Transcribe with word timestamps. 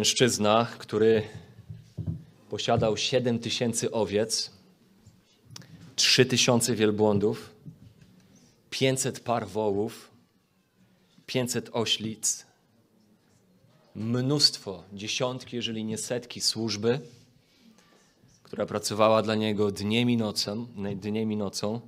mężczyzna, 0.00 0.66
który 0.78 1.22
posiadał 2.50 2.96
7 2.96 3.38
tysięcy 3.38 3.90
owiec, 3.90 4.50
3 5.96 6.26
tysiące 6.26 6.74
wielbłądów, 6.74 7.50
500 8.70 9.20
par 9.20 9.48
wołów, 9.48 10.10
500 11.26 11.70
oślic, 11.72 12.46
mnóstwo, 13.94 14.84
dziesiątki, 14.92 15.56
jeżeli 15.56 15.84
nie 15.84 15.98
setki 15.98 16.40
służby, 16.40 17.00
która 18.42 18.66
pracowała 18.66 19.22
dla 19.22 19.34
niego 19.34 19.70
dniem 19.70 20.10
i 20.10 20.16
nocą, 20.16 20.66
dniem 20.96 21.32
i 21.32 21.36
nocą. 21.36 21.80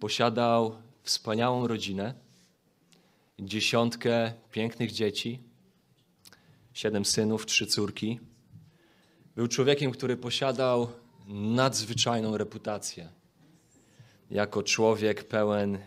Posiadał 0.00 0.76
wspaniałą 1.02 1.66
rodzinę, 1.66 2.14
dziesiątkę 3.38 4.32
pięknych 4.52 4.92
dzieci, 4.92 5.46
siedem 6.76 7.04
synów, 7.04 7.46
trzy 7.46 7.66
córki. 7.66 8.20
Był 9.36 9.48
człowiekiem, 9.48 9.90
który 9.90 10.16
posiadał 10.16 10.88
nadzwyczajną 11.28 12.36
reputację 12.36 13.08
jako 14.30 14.62
człowiek 14.62 15.24
pełen 15.24 15.78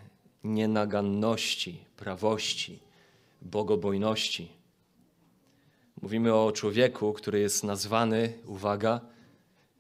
nienaganności, 0.44 1.86
prawości, 1.98 2.80
bogobojności. 3.42 4.52
Mówimy 6.02 6.34
o 6.34 6.52
człowieku, 6.52 7.14
który 7.14 7.40
jest 7.40 7.64
nazwany, 7.64 8.34
uwaga, 8.46 9.02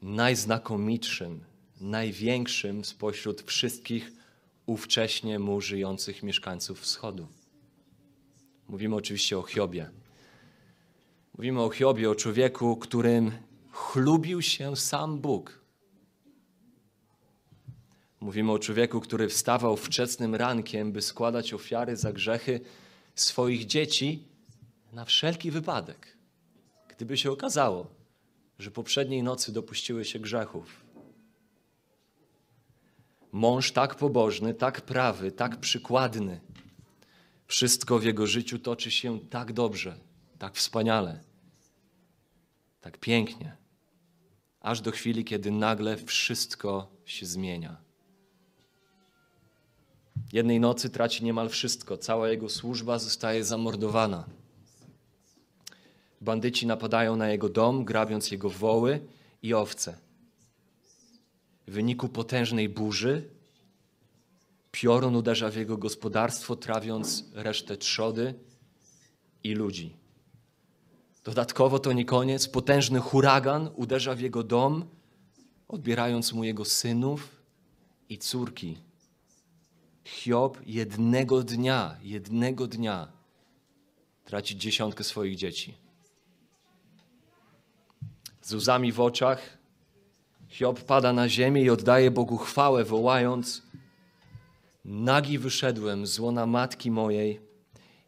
najznakomitszym, 0.01 1.43
największym 1.81 2.85
spośród 2.85 3.41
wszystkich 3.41 4.11
ówcześnie 4.65 5.39
mu 5.39 5.61
żyjących 5.61 6.23
mieszkańców 6.23 6.81
wschodu. 6.81 7.27
Mówimy 8.67 8.95
oczywiście 8.95 9.37
o 9.37 9.43
Hiobie. 9.43 9.98
Mówimy 11.37 11.61
o 11.61 11.69
Hiobie, 11.69 12.09
o 12.09 12.15
człowieku, 12.15 12.77
którym 12.77 13.31
chlubił 13.71 14.41
się 14.41 14.75
sam 14.75 15.19
Bóg. 15.19 15.59
Mówimy 18.19 18.51
o 18.51 18.59
człowieku, 18.59 18.99
który 18.99 19.29
wstawał 19.29 19.77
wczesnym 19.77 20.35
rankiem, 20.35 20.91
by 20.91 21.01
składać 21.01 21.53
ofiary 21.53 21.95
za 21.95 22.13
grzechy 22.13 22.61
swoich 23.15 23.65
dzieci 23.65 24.23
na 24.93 25.05
wszelki 25.05 25.51
wypadek, 25.51 26.17
gdyby 26.87 27.17
się 27.17 27.31
okazało, 27.31 27.87
że 28.59 28.71
poprzedniej 28.71 29.23
nocy 29.23 29.51
dopuściły 29.51 30.05
się 30.05 30.19
grzechów. 30.19 30.83
Mąż 33.31 33.71
tak 33.71 33.95
pobożny, 33.95 34.53
tak 34.53 34.81
prawy, 34.81 35.31
tak 35.31 35.59
przykładny. 35.59 36.39
Wszystko 37.47 37.99
w 37.99 38.03
jego 38.03 38.27
życiu 38.27 38.59
toczy 38.59 38.91
się 38.91 39.19
tak 39.19 39.53
dobrze, 39.53 40.08
tak 40.39 40.55
wspaniale, 40.55 41.19
tak 42.81 42.97
pięknie, 42.97 43.57
aż 44.61 44.81
do 44.81 44.91
chwili, 44.91 45.25
kiedy 45.25 45.51
nagle 45.51 45.97
wszystko 45.97 46.91
się 47.05 47.25
zmienia. 47.25 47.77
Jednej 50.33 50.59
nocy 50.59 50.89
traci 50.89 51.23
niemal 51.23 51.49
wszystko, 51.49 51.97
cała 51.97 52.29
jego 52.29 52.49
służba 52.49 52.99
zostaje 52.99 53.43
zamordowana. 53.43 54.25
Bandyci 56.21 56.67
napadają 56.67 57.15
na 57.15 57.29
jego 57.29 57.49
dom, 57.49 57.85
grabiąc 57.85 58.31
jego 58.31 58.49
woły 58.49 58.99
i 59.43 59.53
owce. 59.53 59.97
W 61.67 61.71
wyniku 61.71 62.09
potężnej 62.09 62.69
burzy 62.69 63.29
piorun 64.71 65.15
uderza 65.15 65.49
w 65.49 65.55
jego 65.55 65.77
gospodarstwo, 65.77 66.55
trawiąc 66.55 67.25
resztę 67.33 67.77
trzody 67.77 68.33
i 69.43 69.53
ludzi. 69.53 69.98
Dodatkowo 71.29 71.79
to 71.79 71.93
nie 71.93 72.05
koniec. 72.05 72.47
Potężny 72.47 72.99
huragan 72.99 73.69
uderza 73.75 74.15
w 74.15 74.19
jego 74.19 74.43
dom, 74.43 74.85
odbierając 75.67 76.33
mu 76.33 76.43
jego 76.43 76.65
synów 76.65 77.41
i 78.09 78.17
córki. 78.17 78.77
Hiob 80.03 80.57
jednego 80.65 81.43
dnia, 81.43 81.97
jednego 82.01 82.67
dnia 82.67 83.07
traci 84.25 84.57
dziesiątkę 84.57 85.03
swoich 85.03 85.35
dzieci. 85.35 85.77
Z 88.41 88.53
łzami 88.53 88.91
w 88.91 88.99
oczach 88.99 89.57
Hiob 90.47 90.79
pada 90.83 91.13
na 91.13 91.29
ziemię 91.29 91.61
i 91.61 91.69
oddaje 91.69 92.11
Bogu 92.11 92.37
chwałę, 92.37 92.83
wołając: 92.83 93.61
Nagi 94.85 95.39
wyszedłem 95.39 96.07
z 96.07 96.19
łona 96.19 96.45
matki 96.45 96.91
mojej 96.91 97.41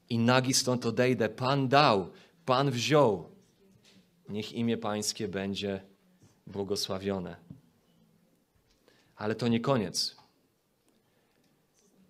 i 0.10 0.18
nagi 0.18 0.54
stąd 0.54 0.86
odejdę. 0.86 1.30
Pan 1.30 1.68
dał, 1.68 2.10
Pan 2.46 2.72
wziął. 2.72 3.32
Niech 4.30 4.54
imię 4.54 4.78
Pańskie 4.78 5.28
będzie 5.28 5.82
błogosławione. 6.48 7.36
Ale 9.16 9.36
to 9.36 9.48
nie 9.48 9.60
koniec. 9.60 10.16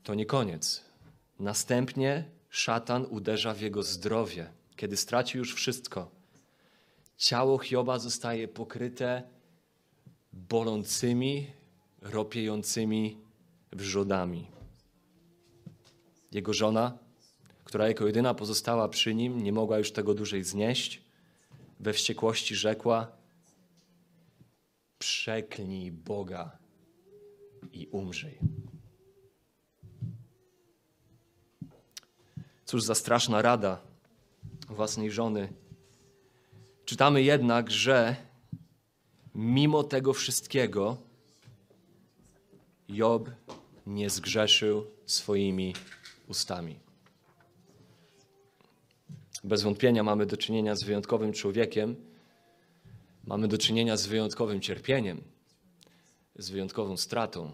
To 0.04 0.14
nie 0.16 0.26
koniec. 0.26 0.86
Następnie 1.40 2.32
szatan 2.50 3.06
uderza 3.10 3.54
w 3.54 3.62
jego 3.62 3.84
zdrowie, 3.84 4.52
kiedy 4.76 4.98
straci 4.98 5.38
już 5.38 5.56
wszystko. 5.56 6.12
Ciało 7.18 7.58
Hioba 7.58 8.00
zostaje 8.00 8.48
pokryte 8.48 9.24
bolącymi, 10.34 11.48
ropiejącymi 12.02 13.18
wrzodami. 13.72 14.48
Jego 16.32 16.54
żona, 16.54 16.98
która 17.72 17.88
jako 17.88 18.08
jedyna 18.08 18.34
pozostała 18.34 18.88
przy 18.88 19.16
nim, 19.16 19.44
nie 19.44 19.54
mogła 19.54 19.78
już 19.78 19.92
tego 19.92 20.14
dłużej 20.14 20.44
znieść. 20.44 21.02
We 21.80 21.94
wściekłości 21.94 22.56
rzekła: 22.56 23.12
Przeklnij 25.00 25.92
Boga 25.92 26.58
i 27.74 27.88
umrzyj. 27.88 28.40
Cóż 32.66 32.84
za 32.84 32.96
straszna 32.96 33.42
rada 33.42 33.82
własnej 34.70 35.12
żony. 35.12 35.54
Czytamy 36.86 37.24
jednak, 37.24 37.72
że 37.72 38.16
mimo 39.36 39.84
tego 39.84 40.14
wszystkiego 40.14 40.98
Job 42.90 43.30
nie 43.88 44.10
zgrzeszył 44.10 44.86
swoimi 45.06 45.74
ustami. 46.28 46.91
Bez 49.44 49.62
wątpienia 49.62 50.04
mamy 50.04 50.26
do 50.26 50.38
czynienia 50.38 50.76
z 50.76 50.84
wyjątkowym 50.84 51.34
człowiekiem, 51.34 51.96
mamy 53.24 53.48
do 53.48 53.58
czynienia 53.58 53.98
z 53.98 54.08
wyjątkowym 54.08 54.62
cierpieniem, 54.62 55.22
z 56.36 56.50
wyjątkową 56.50 56.98
stratą. 56.98 57.52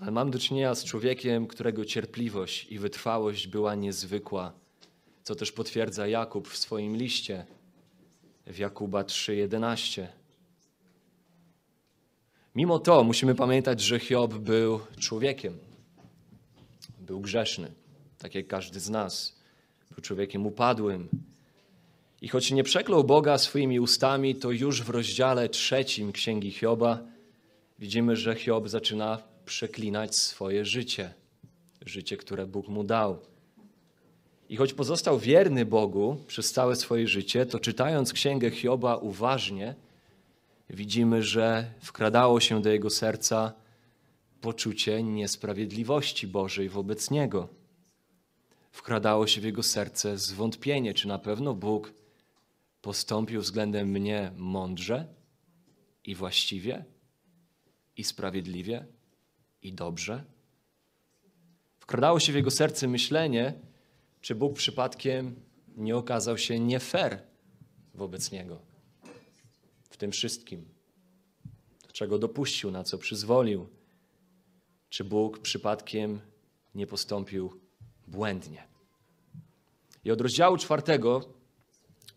Ale 0.00 0.10
mamy 0.10 0.30
do 0.30 0.38
czynienia 0.38 0.74
z 0.74 0.84
człowiekiem, 0.84 1.46
którego 1.46 1.84
cierpliwość 1.84 2.66
i 2.70 2.78
wytrwałość 2.78 3.46
była 3.46 3.74
niezwykła, 3.74 4.52
co 5.22 5.34
też 5.34 5.52
potwierdza 5.52 6.06
Jakub 6.06 6.48
w 6.48 6.56
swoim 6.56 6.96
liście 6.96 7.46
w 8.46 8.58
Jakuba 8.58 9.02
3:11. 9.02 10.06
Mimo 12.54 12.78
to 12.78 13.04
musimy 13.04 13.34
pamiętać, 13.34 13.80
że 13.80 13.98
Hiob 13.98 14.34
był 14.34 14.80
człowiekiem. 14.98 15.58
Był 16.98 17.20
grzeszny, 17.20 17.72
tak 18.18 18.34
jak 18.34 18.46
każdy 18.46 18.80
z 18.80 18.90
nas. 18.90 19.41
Był 19.94 20.02
człowiekiem 20.02 20.46
upadłym. 20.46 21.08
I 22.22 22.28
choć 22.28 22.50
nie 22.50 22.64
przeklął 22.64 23.04
Boga 23.04 23.38
swoimi 23.38 23.80
ustami, 23.80 24.34
to 24.34 24.50
już 24.50 24.82
w 24.82 24.90
rozdziale 24.90 25.48
trzecim 25.48 26.12
Księgi 26.12 26.50
Hioba 26.50 26.98
widzimy, 27.78 28.16
że 28.16 28.34
Hiob 28.34 28.68
zaczyna 28.68 29.22
przeklinać 29.44 30.16
swoje 30.16 30.64
życie. 30.64 31.14
Życie, 31.86 32.16
które 32.16 32.46
Bóg 32.46 32.68
mu 32.68 32.84
dał. 32.84 33.18
I 34.48 34.56
choć 34.56 34.72
pozostał 34.72 35.18
wierny 35.18 35.66
Bogu 35.66 36.16
przez 36.26 36.52
całe 36.52 36.76
swoje 36.76 37.08
życie, 37.08 37.46
to 37.46 37.60
czytając 37.60 38.12
Księgę 38.12 38.50
Hioba 38.50 38.96
uważnie, 38.96 39.74
widzimy, 40.70 41.22
że 41.22 41.70
wkradało 41.80 42.40
się 42.40 42.62
do 42.62 42.70
jego 42.70 42.90
serca 42.90 43.52
poczucie 44.40 45.02
niesprawiedliwości 45.02 46.26
Bożej 46.26 46.68
wobec 46.68 47.10
niego. 47.10 47.61
Wkradało 48.72 49.26
się 49.26 49.40
w 49.40 49.44
jego 49.44 49.62
serce 49.62 50.18
zwątpienie, 50.18 50.94
czy 50.94 51.08
na 51.08 51.18
pewno 51.18 51.54
Bóg 51.54 51.92
postąpił 52.82 53.40
względem 53.40 53.88
mnie 53.88 54.32
mądrze 54.36 55.06
i 56.04 56.14
właściwie 56.14 56.84
i 57.96 58.04
sprawiedliwie 58.04 58.86
i 59.62 59.72
dobrze. 59.72 60.24
Wkradało 61.80 62.20
się 62.20 62.32
w 62.32 62.36
jego 62.36 62.50
serce 62.50 62.88
myślenie, 62.88 63.54
czy 64.20 64.34
Bóg 64.34 64.54
przypadkiem 64.54 65.34
nie 65.76 65.96
okazał 65.96 66.38
się 66.38 66.60
nie 66.60 66.80
fair 66.80 67.22
wobec 67.94 68.32
niego 68.32 68.72
w 69.90 69.96
tym 69.96 70.12
wszystkim? 70.12 70.68
Czego 71.92 72.18
dopuścił, 72.18 72.70
na 72.70 72.84
co 72.84 72.98
przyzwolił? 72.98 73.68
Czy 74.88 75.04
Bóg 75.04 75.38
przypadkiem 75.38 76.20
nie 76.74 76.86
postąpił 76.86 77.60
błędnie? 78.12 78.68
I 80.04 80.10
od 80.10 80.20
rozdziału 80.20 80.56
czwartego 80.56 81.20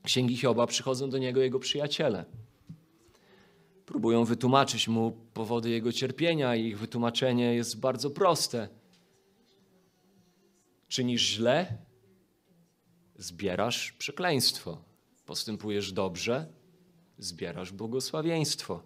księgi 0.04 0.38
Hioba 0.38 0.68
przychodzą 0.68 1.10
do 1.10 1.18
niego 1.18 1.42
jego 1.42 1.60
przyjaciele. 1.60 2.26
Próbują 3.86 4.26
wytłumaczyć 4.26 4.88
mu 4.88 5.12
powody 5.34 5.70
jego 5.70 5.92
cierpienia, 5.92 6.56
i 6.56 6.66
ich 6.66 6.80
wytłumaczenie 6.80 7.56
jest 7.56 7.80
bardzo 7.80 8.10
proste. 8.10 8.70
Czynisz 10.88 11.22
źle, 11.22 11.78
zbierasz 13.16 13.92
przekleństwo. 13.92 14.78
Postępujesz 15.26 15.92
dobrze, 15.92 16.48
zbierasz 17.18 17.72
błogosławieństwo. 17.72 18.82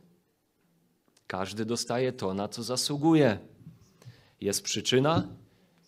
Każdy 1.28 1.66
dostaje 1.66 2.14
to, 2.14 2.34
na 2.34 2.48
co 2.48 2.64
zasługuje. 2.64 3.40
Jest 4.42 4.64
przyczyna 4.64 5.28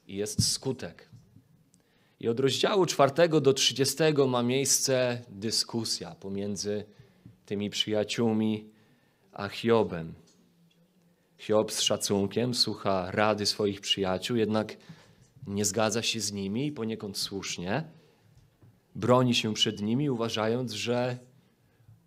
i 0.07 0.15
jest 0.15 0.51
skutek. 0.53 1.10
I 2.21 2.27
od 2.27 2.39
rozdziału 2.39 2.85
czwartego 2.85 3.41
do 3.41 3.53
trzydziestego 3.53 4.27
ma 4.27 4.43
miejsce 4.43 5.21
dyskusja 5.29 6.15
pomiędzy 6.15 6.85
tymi 7.45 7.69
przyjaciółmi 7.69 8.69
a 9.33 9.49
Hiobem. 9.49 10.13
Hiob 11.37 11.71
z 11.71 11.81
szacunkiem 11.81 12.53
słucha 12.53 13.11
rady 13.11 13.45
swoich 13.45 13.81
przyjaciół, 13.81 14.37
jednak 14.37 14.77
nie 15.47 15.65
zgadza 15.65 16.01
się 16.01 16.19
z 16.19 16.31
nimi 16.31 16.67
i 16.67 16.71
poniekąd 16.71 17.17
słusznie. 17.17 17.83
Broni 18.95 19.35
się 19.35 19.53
przed 19.53 19.81
nimi, 19.81 20.09
uważając, 20.09 20.71
że 20.71 21.17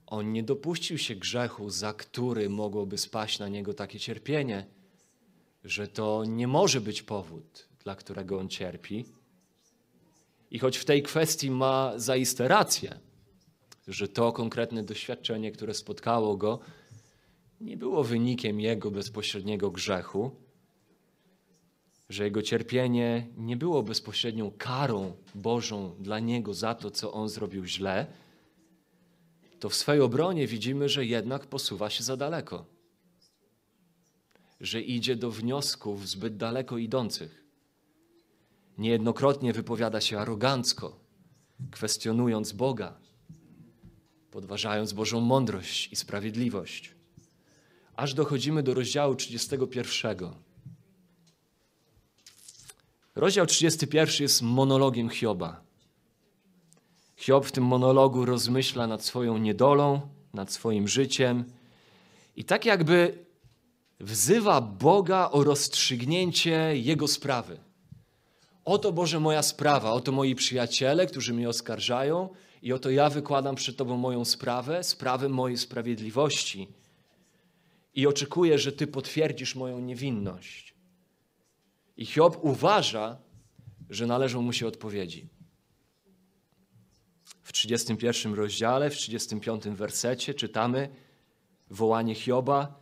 on 0.06 0.32
nie 0.32 0.42
dopuścił 0.42 0.98
się 0.98 1.14
grzechu, 1.14 1.70
za 1.70 1.92
który 1.92 2.48
mogłoby 2.48 2.98
spaść 2.98 3.38
na 3.38 3.48
niego 3.48 3.74
takie 3.74 4.00
cierpienie, 4.00 4.66
że 5.64 5.88
to 5.88 6.24
nie 6.24 6.48
może 6.48 6.80
być 6.80 7.02
powód, 7.02 7.68
dla 7.84 7.96
którego 7.96 8.38
on 8.38 8.48
cierpi. 8.48 9.04
I 10.54 10.58
choć 10.58 10.76
w 10.76 10.84
tej 10.84 11.02
kwestii 11.02 11.50
ma 11.50 11.92
zaiste 11.96 12.48
rację, 12.48 12.98
że 13.88 14.08
to 14.08 14.32
konkretne 14.32 14.82
doświadczenie, 14.82 15.52
które 15.52 15.74
spotkało 15.74 16.36
go, 16.36 16.60
nie 17.60 17.76
było 17.76 18.04
wynikiem 18.04 18.60
jego 18.60 18.90
bezpośredniego 18.90 19.70
grzechu, 19.70 20.30
że 22.08 22.24
jego 22.24 22.42
cierpienie 22.42 23.26
nie 23.36 23.56
było 23.56 23.82
bezpośrednią 23.82 24.52
karą 24.58 25.16
Bożą 25.34 25.96
dla 26.00 26.18
niego 26.18 26.54
za 26.54 26.74
to, 26.74 26.90
co 26.90 27.12
on 27.12 27.28
zrobił 27.28 27.64
źle, 27.64 28.06
to 29.60 29.68
w 29.68 29.74
swej 29.74 30.00
obronie 30.00 30.46
widzimy, 30.46 30.88
że 30.88 31.04
jednak 31.04 31.46
posuwa 31.46 31.90
się 31.90 32.04
za 32.04 32.16
daleko. 32.16 32.66
Że 34.60 34.80
idzie 34.80 35.16
do 35.16 35.30
wniosków 35.30 36.08
zbyt 36.08 36.36
daleko 36.36 36.78
idących. 36.78 37.43
Niejednokrotnie 38.78 39.52
wypowiada 39.52 40.00
się 40.00 40.18
arogancko, 40.18 41.00
kwestionując 41.70 42.52
Boga, 42.52 42.96
podważając 44.30 44.92
Bożą 44.92 45.20
mądrość 45.20 45.92
i 45.92 45.96
sprawiedliwość. 45.96 46.94
Aż 47.96 48.14
dochodzimy 48.14 48.62
do 48.62 48.74
rozdziału 48.74 49.14
31. 49.14 50.16
Rozdział 53.14 53.46
31 53.46 54.14
jest 54.20 54.42
monologiem 54.42 55.10
Hioba. 55.10 55.60
Hiob 57.16 57.46
w 57.46 57.52
tym 57.52 57.64
monologu 57.64 58.24
rozmyśla 58.24 58.86
nad 58.86 59.04
swoją 59.04 59.38
niedolą, 59.38 60.00
nad 60.32 60.52
swoim 60.52 60.88
życiem 60.88 61.44
i 62.36 62.44
tak 62.44 62.64
jakby 62.64 63.24
wzywa 64.00 64.60
Boga 64.60 65.30
o 65.30 65.44
rozstrzygnięcie 65.44 66.76
jego 66.76 67.08
sprawy. 67.08 67.63
Oto 68.64 68.92
Boże 68.92 69.20
moja 69.20 69.42
sprawa, 69.42 69.92
oto 69.92 70.12
moi 70.12 70.34
przyjaciele, 70.34 71.06
którzy 71.06 71.34
mnie 71.34 71.48
oskarżają 71.48 72.28
i 72.62 72.72
oto 72.72 72.90
ja 72.90 73.10
wykładam 73.10 73.54
przed 73.54 73.76
Tobą 73.76 73.96
moją 73.96 74.24
sprawę, 74.24 74.84
sprawę 74.84 75.28
mojej 75.28 75.58
sprawiedliwości 75.58 76.68
i 77.94 78.06
oczekuję, 78.06 78.58
że 78.58 78.72
Ty 78.72 78.86
potwierdzisz 78.86 79.54
moją 79.54 79.80
niewinność. 79.80 80.74
I 81.96 82.06
Hiob 82.06 82.38
uważa, 82.42 83.18
że 83.90 84.06
należą 84.06 84.42
mu 84.42 84.52
się 84.52 84.66
odpowiedzi. 84.66 85.28
W 87.42 87.52
31 87.52 88.34
rozdziale, 88.34 88.90
w 88.90 88.96
35 88.96 89.64
wersecie 89.64 90.34
czytamy 90.34 90.88
wołanie 91.70 92.14
Hioba: 92.14 92.80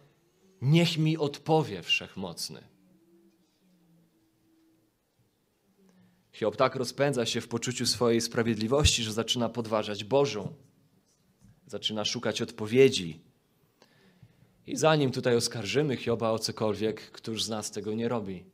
Niech 0.60 0.98
mi 0.98 1.18
odpowie 1.18 1.82
wszechmocny. 1.82 2.71
Hiob 6.32 6.56
tak 6.56 6.76
rozpędza 6.76 7.26
się 7.26 7.40
w 7.40 7.48
poczuciu 7.48 7.86
swojej 7.86 8.20
sprawiedliwości, 8.20 9.02
że 9.02 9.12
zaczyna 9.12 9.48
podważać 9.48 10.04
Bożą, 10.04 10.54
zaczyna 11.66 12.04
szukać 12.04 12.42
odpowiedzi. 12.42 13.20
I 14.66 14.76
zanim 14.76 15.12
tutaj 15.12 15.36
oskarżymy 15.36 15.96
Hioba 15.96 16.30
o 16.30 16.38
cokolwiek, 16.38 17.10
któż 17.10 17.44
z 17.44 17.48
nas 17.48 17.70
tego 17.70 17.94
nie 17.94 18.08
robi? 18.08 18.44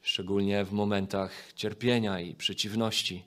Szczególnie 0.00 0.64
w 0.64 0.72
momentach 0.72 1.52
cierpienia 1.52 2.20
i 2.20 2.34
przeciwności. 2.34 3.24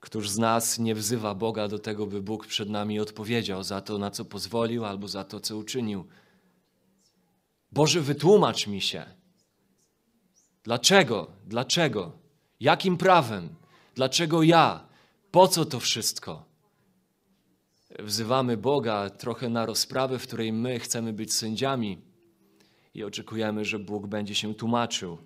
Któż 0.00 0.30
z 0.30 0.38
nas 0.38 0.78
nie 0.78 0.94
wzywa 0.94 1.34
Boga 1.34 1.68
do 1.68 1.78
tego, 1.78 2.06
by 2.06 2.22
Bóg 2.22 2.46
przed 2.46 2.68
nami 2.68 3.00
odpowiedział 3.00 3.62
za 3.62 3.80
to, 3.80 3.98
na 3.98 4.10
co 4.10 4.24
pozwolił, 4.24 4.84
albo 4.84 5.08
za 5.08 5.24
to, 5.24 5.40
co 5.40 5.56
uczynił? 5.56 6.06
Boże, 7.72 8.00
wytłumacz 8.00 8.66
mi 8.66 8.80
się. 8.80 9.06
Dlaczego? 10.66 11.26
Dlaczego? 11.46 12.12
Jakim 12.60 12.96
prawem? 12.96 13.48
Dlaczego 13.94 14.42
ja? 14.42 14.88
Po 15.30 15.48
co 15.48 15.64
to 15.64 15.80
wszystko? 15.80 16.44
Wzywamy 17.98 18.56
Boga 18.56 19.10
trochę 19.10 19.48
na 19.48 19.66
rozprawę, 19.66 20.18
w 20.18 20.22
której 20.22 20.52
my 20.52 20.78
chcemy 20.78 21.12
być 21.12 21.34
sędziami 21.34 21.98
i 22.94 23.04
oczekujemy, 23.04 23.64
że 23.64 23.78
Bóg 23.78 24.06
będzie 24.06 24.34
się 24.34 24.54
tłumaczył. 24.54 25.18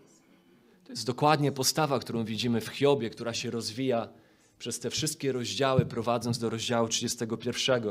To 0.84 0.92
jest 0.92 1.06
dokładnie 1.06 1.52
postawa, 1.52 1.98
którą 1.98 2.24
widzimy 2.24 2.60
w 2.60 2.68
Hiobie, 2.68 3.10
która 3.10 3.34
się 3.34 3.50
rozwija 3.50 4.08
przez 4.58 4.80
te 4.80 4.90
wszystkie 4.90 5.32
rozdziały, 5.32 5.86
prowadząc 5.86 6.38
do 6.38 6.50
rozdziału 6.50 6.88
31. 6.88 7.82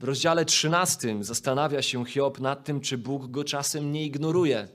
W 0.00 0.04
rozdziale 0.04 0.44
13 0.44 1.16
zastanawia 1.20 1.82
się 1.82 2.04
Hiob 2.04 2.40
nad 2.40 2.64
tym, 2.64 2.80
czy 2.80 2.98
Bóg 2.98 3.30
go 3.30 3.44
czasem 3.44 3.92
nie 3.92 4.06
ignoruje, 4.06 4.68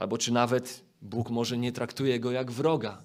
albo 0.00 0.18
czy 0.18 0.32
nawet 0.32 0.84
Bóg 1.02 1.30
może 1.30 1.58
nie 1.58 1.72
traktuje 1.72 2.20
go 2.20 2.30
jak 2.30 2.50
wroga. 2.50 3.04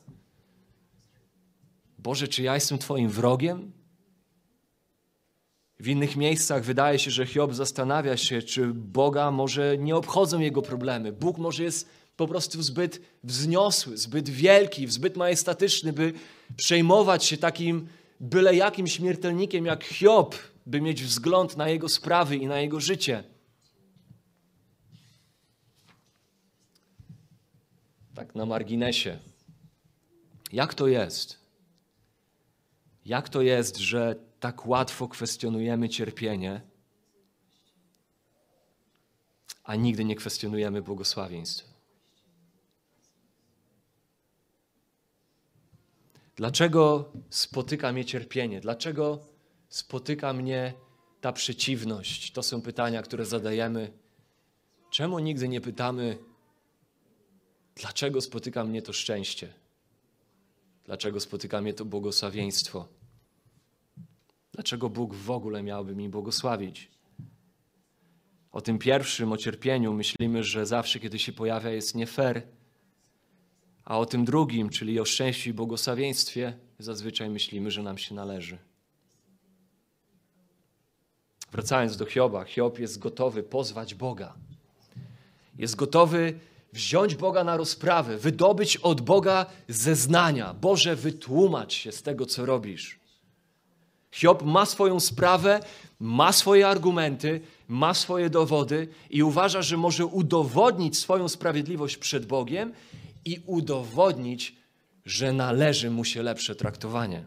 Boże, 1.99 2.27
czy 2.27 2.43
ja 2.43 2.55
jestem 2.55 2.77
Twoim 2.77 3.09
wrogiem? 3.09 3.71
W 5.79 5.87
innych 5.87 6.15
miejscach 6.15 6.63
wydaje 6.63 6.99
się, 6.99 7.11
że 7.11 7.25
Hiob 7.25 7.53
zastanawia 7.53 8.17
się, 8.17 8.41
czy 8.41 8.67
Boga 8.73 9.31
może 9.31 9.77
nie 9.77 9.95
obchodzą 9.95 10.39
jego 10.39 10.61
problemy. 10.61 11.11
Bóg 11.11 11.37
może 11.37 11.63
jest 11.63 11.89
po 12.17 12.27
prostu 12.27 12.63
zbyt 12.63 13.01
wzniosły, 13.23 13.97
zbyt 13.97 14.29
wielki, 14.29 14.87
zbyt 14.87 15.17
majestatyczny, 15.17 15.93
by 15.93 16.13
przejmować 16.57 17.25
się 17.25 17.37
takim 17.37 17.87
byle 18.19 18.55
jakim 18.55 18.87
śmiertelnikiem 18.87 19.65
jak 19.65 19.83
Hiob, 19.83 20.35
by 20.65 20.81
mieć 20.81 21.03
wzgląd 21.03 21.57
na 21.57 21.69
jego 21.69 21.89
sprawy 21.89 22.35
i 22.35 22.47
na 22.47 22.59
jego 22.59 22.79
życie. 22.79 23.34
Tak 28.15 28.35
na 28.35 28.45
marginesie. 28.45 29.19
Jak 30.51 30.73
to 30.73 30.87
jest? 30.87 31.39
Jak 33.05 33.29
to 33.29 33.41
jest, 33.41 33.77
że 33.77 34.15
tak 34.39 34.67
łatwo 34.67 35.07
kwestionujemy 35.07 35.89
cierpienie, 35.89 36.61
a 39.63 39.75
nigdy 39.75 40.05
nie 40.05 40.15
kwestionujemy 40.15 40.81
błogosławieństw? 40.81 41.75
Dlaczego 46.35 47.11
spotyka 47.29 47.91
mnie 47.91 48.05
cierpienie? 48.05 48.61
Dlaczego 48.61 49.19
spotyka 49.69 50.33
mnie 50.33 50.73
ta 51.21 51.31
przeciwność? 51.33 52.31
To 52.31 52.43
są 52.43 52.61
pytania, 52.61 53.01
które 53.01 53.25
zadajemy. 53.25 53.91
Czemu 54.89 55.19
nigdy 55.19 55.47
nie 55.47 55.61
pytamy, 55.61 56.17
dlaczego 57.75 58.21
spotyka 58.21 58.63
mnie 58.63 58.81
to 58.81 58.93
szczęście? 58.93 59.53
Dlaczego 60.83 61.19
spotyka 61.19 61.61
mnie 61.61 61.73
to 61.73 61.85
błogosławieństwo? 61.85 62.87
Dlaczego 64.51 64.89
Bóg 64.89 65.13
w 65.13 65.31
ogóle 65.31 65.63
miałby 65.63 65.95
mi 65.95 66.09
błogosławić? 66.09 66.91
O 68.51 68.61
tym 68.61 68.79
pierwszym, 68.79 69.31
o 69.31 69.37
cierpieniu, 69.37 69.93
myślimy, 69.93 70.43
że 70.43 70.65
zawsze, 70.65 70.99
kiedy 70.99 71.19
się 71.19 71.33
pojawia, 71.33 71.69
jest 71.69 71.95
nie 71.95 72.07
fair 72.07 72.41
a 73.85 73.97
o 73.99 74.05
tym 74.05 74.25
drugim, 74.25 74.69
czyli 74.69 74.99
o 74.99 75.05
szczęściu 75.05 75.49
i 75.49 75.53
błogosławieństwie, 75.53 76.57
zazwyczaj 76.79 77.29
myślimy, 77.29 77.71
że 77.71 77.83
nam 77.83 77.97
się 77.97 78.15
należy. 78.15 78.57
Wracając 81.51 81.97
do 81.97 82.05
Hioba, 82.05 82.43
Hiob 82.43 82.79
jest 82.79 82.99
gotowy 82.99 83.43
pozwać 83.43 83.95
Boga. 83.95 84.35
Jest 85.57 85.75
gotowy 85.75 86.39
wziąć 86.75 87.15
Boga 87.15 87.43
na 87.43 87.57
rozprawę, 87.57 88.17
wydobyć 88.17 88.77
od 88.77 89.01
Boga 89.01 89.45
zeznania. 89.67 90.53
Boże, 90.53 90.95
wytłumacz 90.95 91.73
się 91.73 91.91
z 91.91 92.01
tego, 92.01 92.25
co 92.25 92.45
robisz. 92.45 92.99
Hiob 94.11 94.43
ma 94.43 94.65
swoją 94.65 94.99
sprawę, 94.99 95.59
ma 95.99 96.31
swoje 96.31 96.67
argumenty, 96.67 97.41
ma 97.67 97.93
swoje 97.93 98.29
dowody 98.29 98.87
i 99.09 99.23
uważa, 99.23 99.61
że 99.61 99.77
może 99.77 100.05
udowodnić 100.05 100.97
swoją 100.97 101.29
sprawiedliwość 101.29 101.97
przed 101.97 102.25
Bogiem 102.25 102.73
i 103.25 103.39
udowodnić, 103.45 104.55
że 105.05 105.33
należy 105.33 105.91
mu 105.91 106.03
się 106.03 106.23
lepsze 106.23 106.55
traktowanie. 106.55 107.25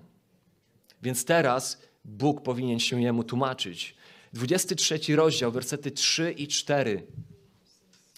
Więc 1.02 1.24
teraz 1.24 1.82
Bóg 2.04 2.42
powinien 2.42 2.80
się 2.80 3.02
jemu 3.02 3.24
tłumaczyć. 3.24 3.96
23 4.32 5.16
rozdział, 5.16 5.52
wersety 5.52 5.90
3 5.90 6.32
i 6.32 6.48
4. 6.48 7.06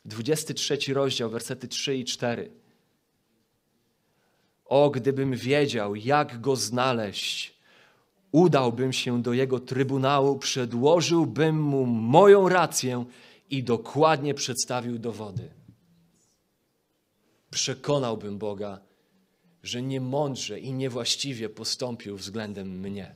23 0.04 0.95
rozdział, 0.95 1.30
wersety 1.30 1.69
3 1.69 1.97
i 1.97 2.04
4. 2.04 2.50
O, 4.64 4.90
gdybym 4.90 5.37
wiedział, 5.37 5.97
jak 5.97 6.40
go 6.40 6.57
znaleźć, 6.57 7.54
udałbym 8.33 8.92
się 8.92 9.23
do 9.23 9.33
jego 9.33 9.61
trybunału, 9.61 10.38
przedłożyłbym 10.38 11.62
mu 11.62 11.87
moją 11.87 12.49
rację 12.49 13.04
i 13.50 13.62
dokładnie 13.62 14.35
przedstawił 14.35 14.99
dowody. 14.99 15.50
Przekonałbym 17.50 18.38
Boga, 18.38 18.80
że 19.62 19.83
niemądrze 19.83 20.61
i 20.61 20.73
niewłaściwie 20.73 21.49
postąpił 21.49 22.16
względem 22.16 22.80
mnie. 22.80 23.14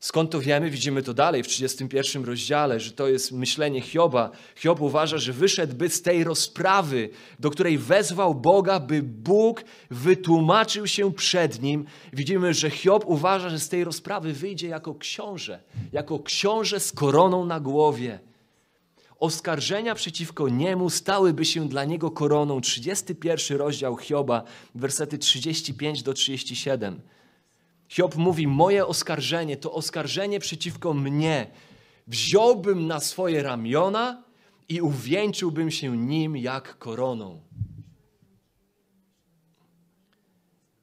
Skąd 0.00 0.30
to 0.30 0.40
wiemy? 0.40 0.70
Widzimy 0.70 1.02
to 1.02 1.14
dalej 1.14 1.42
w 1.42 1.48
31 1.48 2.24
rozdziale, 2.24 2.80
że 2.80 2.92
to 2.92 3.08
jest 3.08 3.32
myślenie 3.32 3.80
Hioba. 3.80 4.30
Hiob 4.56 4.80
uważa, 4.80 5.18
że 5.18 5.32
wyszedłby 5.32 5.88
z 5.88 6.02
tej 6.02 6.24
rozprawy, 6.24 7.08
do 7.40 7.50
której 7.50 7.78
wezwał 7.78 8.34
Boga, 8.34 8.80
by 8.80 9.02
Bóg 9.02 9.64
wytłumaczył 9.90 10.86
się 10.86 11.12
przed 11.12 11.62
nim. 11.62 11.84
Widzimy, 12.12 12.54
że 12.54 12.70
Hiob 12.70 13.04
uważa, 13.06 13.50
że 13.50 13.58
z 13.58 13.68
tej 13.68 13.84
rozprawy 13.84 14.32
wyjdzie 14.32 14.68
jako 14.68 14.94
książę, 14.94 15.60
jako 15.92 16.18
książę 16.18 16.80
z 16.80 16.92
koroną 16.92 17.44
na 17.44 17.60
głowie. 17.60 18.18
Oskarżenia 19.18 19.94
przeciwko 19.94 20.48
niemu 20.48 20.90
stałyby 20.90 21.44
się 21.44 21.68
dla 21.68 21.84
niego 21.84 22.10
koroną. 22.10 22.60
31 22.60 23.58
rozdział 23.58 23.96
Hioba, 23.96 24.42
wersety 24.74 25.18
35 25.18 26.02
do 26.02 26.14
37. 26.14 27.00
Hiob 27.90 28.16
mówi: 28.16 28.46
Moje 28.46 28.86
oskarżenie 28.86 29.56
to 29.56 29.72
oskarżenie 29.72 30.40
przeciwko 30.40 30.94
mnie. 30.94 31.50
Wziąłbym 32.06 32.86
na 32.86 33.00
swoje 33.00 33.42
ramiona 33.42 34.24
i 34.68 34.80
uwieńczyłbym 34.80 35.70
się 35.70 35.96
nim 35.96 36.36
jak 36.36 36.78
koroną. 36.78 37.42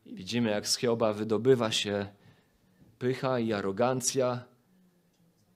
I 0.05 0.15
widzimy, 0.15 0.49
jak 0.49 0.67
z 0.67 0.77
Hioba 0.77 1.13
wydobywa 1.13 1.71
się 1.71 2.07
pycha 2.99 3.39
i 3.39 3.53
arogancja, 3.53 4.45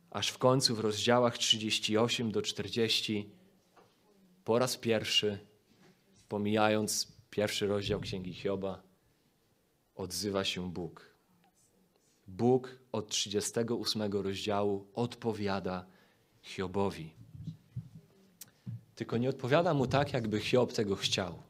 aż 0.10 0.29
w 0.29 0.38
końcu 0.38 0.75
w 0.75 0.79
rozdziałach 0.79 1.38
38 1.38 2.31
do 2.31 2.41
40 2.41 3.29
po 4.43 4.60
raz 4.60 4.77
pierwszy, 4.77 5.39
pomijając 6.27 7.17
pierwszy 7.29 7.67
rozdział 7.67 8.00
Księgi 8.00 8.34
Hioba, 8.34 8.84
odzywa 9.96 10.43
się 10.43 10.72
Bóg. 10.72 11.11
Bóg 12.38 12.80
od 12.92 13.08
38 13.10 14.12
rozdziału 14.12 14.88
odpowiada 14.94 15.86
Hiobowi. 16.42 17.14
Tylko 18.96 19.18
nie 19.18 19.30
odpowiada 19.30 19.74
mu 19.74 19.88
tak, 19.88 20.14
jakby 20.14 20.40
Hiob 20.40 20.74
tego 20.74 20.96
chciał. 20.96 21.44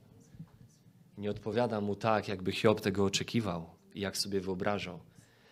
Nie 1.17 1.31
odpowiada 1.31 1.81
mu 1.81 1.95
tak, 1.95 2.27
jakby 2.27 2.51
Hiob 2.51 2.81
tego 2.81 3.05
oczekiwał 3.05 3.69
i 3.93 3.99
jak 3.99 4.17
sobie 4.17 4.41
wyobrażał. 4.41 4.99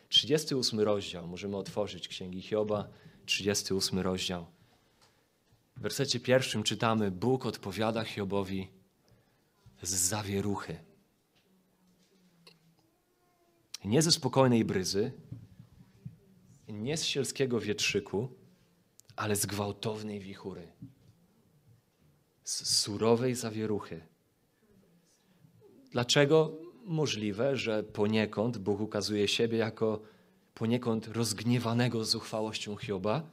38 0.10 0.80
rozdział, 0.80 1.28
możemy 1.28 1.58
otworzyć 1.58 2.08
Księgi 2.08 2.42
Hioba, 2.42 2.88
38 3.26 4.00
rozdział. 4.00 4.46
W 5.78 5.82
wersecie 5.82 6.20
pierwszym 6.20 6.64
czytamy: 6.64 7.12
Bóg 7.12 7.46
odpowiada 7.46 8.04
Hiobowi 8.04 8.68
z 9.82 9.90
zawieruchy 9.90 10.89
nie 13.86 14.02
ze 14.02 14.12
spokojnej 14.12 14.66
bryzy, 14.66 15.12
nie 16.68 16.98
z 16.98 17.04
sielskiego 17.04 17.60
wietrzyku, 17.60 18.30
ale 19.16 19.36
z 19.36 19.46
gwałtownej 19.46 20.20
wichury, 20.20 20.68
z 22.44 22.80
surowej 22.80 23.36
zawieruchy. 23.36 24.02
Dlaczego 25.92 26.58
możliwe, 26.86 27.58
że 27.58 27.84
poniekąd 27.84 28.58
Bóg 28.58 28.80
ukazuje 28.80 29.28
siebie 29.28 29.58
jako 29.58 30.02
poniekąd 30.54 31.08
rozgniewanego 31.08 32.06
zuchwałością 32.06 32.76
Hioba? 32.76 33.30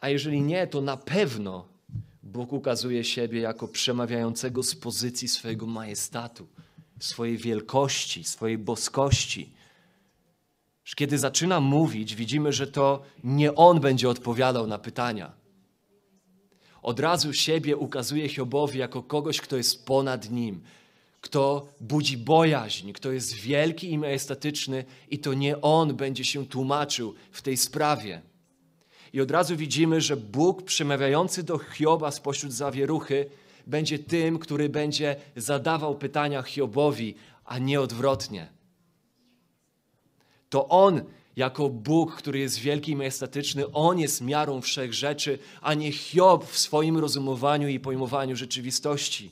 A 0.00 0.08
jeżeli 0.08 0.42
nie, 0.42 0.66
to 0.66 0.80
na 0.80 0.96
pewno 0.96 1.68
Bóg 2.22 2.52
ukazuje 2.52 3.04
siebie 3.04 3.40
jako 3.40 3.68
przemawiającego 3.68 4.62
z 4.62 4.74
pozycji 4.74 5.28
swojego 5.28 5.66
majestatu 5.66 6.48
swojej 6.98 7.36
wielkości, 7.36 8.24
swojej 8.24 8.58
boskości. 8.58 9.52
Kiedy 10.96 11.18
zaczyna 11.18 11.60
mówić, 11.60 12.14
widzimy, 12.14 12.52
że 12.52 12.66
to 12.66 13.02
nie 13.24 13.54
on 13.54 13.80
będzie 13.80 14.08
odpowiadał 14.08 14.66
na 14.66 14.78
pytania. 14.78 15.32
Od 16.82 17.00
razu 17.00 17.32
siebie 17.32 17.76
ukazuje 17.76 18.28
Hiobowi 18.28 18.78
jako 18.78 19.02
kogoś, 19.02 19.40
kto 19.40 19.56
jest 19.56 19.86
ponad 19.86 20.30
nim, 20.30 20.60
kto 21.20 21.68
budzi 21.80 22.16
bojaźń, 22.16 22.92
kto 22.92 23.12
jest 23.12 23.34
wielki 23.34 23.90
i 23.90 23.98
majestatyczny, 23.98 24.84
i 25.10 25.18
to 25.18 25.34
nie 25.34 25.60
on 25.60 25.96
będzie 25.96 26.24
się 26.24 26.46
tłumaczył 26.46 27.14
w 27.32 27.42
tej 27.42 27.56
sprawie. 27.56 28.22
I 29.12 29.20
od 29.20 29.30
razu 29.30 29.56
widzimy, 29.56 30.00
że 30.00 30.16
Bóg 30.16 30.62
przemawiający 30.62 31.42
do 31.42 31.58
Hioba 31.58 32.10
spośród 32.10 32.52
zawieruchy 32.52 33.26
będzie 33.66 33.98
tym, 33.98 34.38
który 34.38 34.68
będzie 34.68 35.16
zadawał 35.36 35.98
pytania 35.98 36.42
Hiobowi, 36.42 37.14
a 37.44 37.58
nie 37.58 37.80
odwrotnie. 37.80 38.48
To 40.48 40.68
On, 40.68 41.04
jako 41.36 41.68
Bóg, 41.68 42.14
który 42.14 42.38
jest 42.38 42.58
wielki 42.58 42.92
i 42.92 42.96
majestatyczny, 42.96 43.72
On 43.72 43.98
jest 43.98 44.20
miarą 44.20 44.60
wszech 44.60 44.94
rzeczy, 44.94 45.38
a 45.60 45.74
nie 45.74 45.92
Hiob 45.92 46.44
w 46.44 46.58
swoim 46.58 46.98
rozumowaniu 46.98 47.68
i 47.68 47.80
pojmowaniu 47.80 48.36
rzeczywistości. 48.36 49.30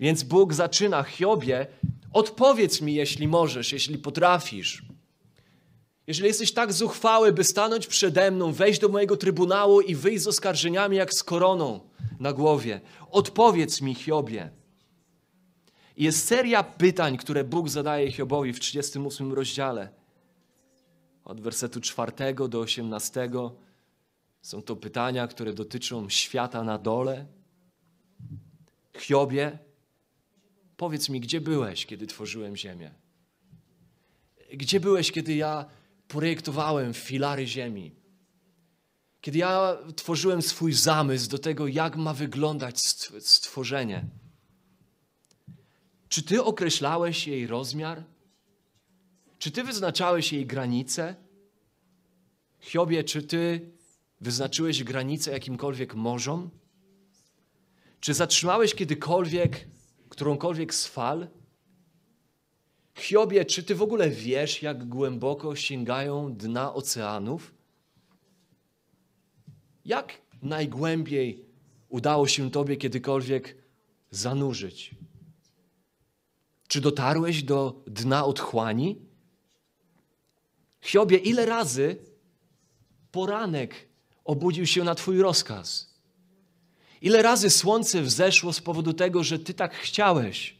Więc 0.00 0.22
Bóg 0.22 0.54
zaczyna 0.54 1.02
Hiobie, 1.02 1.66
odpowiedz 2.12 2.80
mi, 2.80 2.94
jeśli 2.94 3.28
możesz, 3.28 3.72
jeśli 3.72 3.98
potrafisz. 3.98 4.82
Jeżeli 6.06 6.28
jesteś 6.28 6.52
tak 6.52 6.72
zuchwały, 6.72 7.32
by 7.32 7.44
stanąć 7.44 7.86
przede 7.86 8.30
mną, 8.30 8.52
wejść 8.52 8.80
do 8.80 8.88
mojego 8.88 9.16
trybunału 9.16 9.80
i 9.80 9.94
wyjść 9.94 10.22
z 10.22 10.26
oskarżeniami 10.26 10.96
jak 10.96 11.14
z 11.14 11.22
koroną, 11.22 11.80
na 12.20 12.32
głowie. 12.32 12.80
Odpowiedz 13.10 13.80
mi, 13.80 13.94
Hiobie. 13.94 14.50
Jest 15.96 16.26
seria 16.28 16.62
pytań, 16.62 17.16
które 17.16 17.44
Bóg 17.44 17.68
zadaje 17.68 18.12
Hiobowi 18.12 18.52
w 18.52 18.60
38 18.60 19.32
rozdziale. 19.32 19.88
Od 21.24 21.40
wersetu 21.40 21.80
4 21.80 22.12
do 22.48 22.60
18 22.60 23.30
są 24.42 24.62
to 24.62 24.76
pytania, 24.76 25.28
które 25.28 25.52
dotyczą 25.52 26.08
świata 26.08 26.64
na 26.64 26.78
dole. 26.78 27.26
Hiobie, 28.98 29.58
powiedz 30.76 31.08
mi, 31.08 31.20
gdzie 31.20 31.40
byłeś, 31.40 31.86
kiedy 31.86 32.06
tworzyłem 32.06 32.56
ziemię? 32.56 32.94
Gdzie 34.52 34.80
byłeś, 34.80 35.12
kiedy 35.12 35.34
ja 35.34 35.64
projektowałem 36.08 36.94
filary 36.94 37.46
ziemi? 37.46 38.03
Kiedy 39.24 39.38
ja 39.38 39.78
tworzyłem 39.96 40.42
swój 40.42 40.72
zamysł 40.72 41.30
do 41.30 41.38
tego, 41.38 41.66
jak 41.66 41.96
ma 41.96 42.14
wyglądać 42.14 42.80
stworzenie, 43.20 44.06
czy 46.08 46.22
ty 46.22 46.44
określałeś 46.44 47.26
jej 47.26 47.46
rozmiar? 47.46 48.04
Czy 49.38 49.50
ty 49.50 49.64
wyznaczałeś 49.64 50.32
jej 50.32 50.46
granice? 50.46 51.14
Hiobie, 52.60 53.04
czy 53.04 53.22
ty 53.22 53.70
wyznaczyłeś 54.20 54.84
granice 54.84 55.32
jakimkolwiek 55.32 55.94
morzom? 55.94 56.50
Czy 58.00 58.14
zatrzymałeś 58.14 58.74
kiedykolwiek 58.74 59.68
którąkolwiek 60.08 60.74
z 60.74 60.86
fal? 60.86 61.28
Hiobie, 62.94 63.44
czy 63.44 63.62
ty 63.62 63.74
w 63.74 63.82
ogóle 63.82 64.10
wiesz, 64.10 64.62
jak 64.62 64.88
głęboko 64.88 65.56
sięgają 65.56 66.34
dna 66.34 66.74
oceanów? 66.74 67.53
Jak 69.84 70.12
najgłębiej 70.42 71.44
udało 71.88 72.28
się 72.28 72.50
Tobie 72.50 72.76
kiedykolwiek 72.76 73.56
zanurzyć? 74.10 74.94
Czy 76.68 76.80
dotarłeś 76.80 77.42
do 77.42 77.82
dna 77.86 78.24
otchłani? 78.24 78.98
Hiobie, 80.80 81.16
ile 81.16 81.46
razy 81.46 81.96
poranek 83.12 83.88
obudził 84.24 84.66
się 84.66 84.84
na 84.84 84.94
Twój 84.94 85.18
rozkaz? 85.18 85.94
Ile 87.00 87.22
razy 87.22 87.50
słońce 87.50 88.02
wzeszło 88.02 88.52
z 88.52 88.60
powodu 88.60 88.92
tego, 88.92 89.24
że 89.24 89.38
Ty 89.38 89.54
tak 89.54 89.74
chciałeś? 89.74 90.56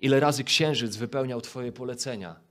Ile 0.00 0.20
razy 0.20 0.44
księżyc 0.44 0.96
wypełniał 0.96 1.40
Twoje 1.40 1.72
polecenia? 1.72 2.47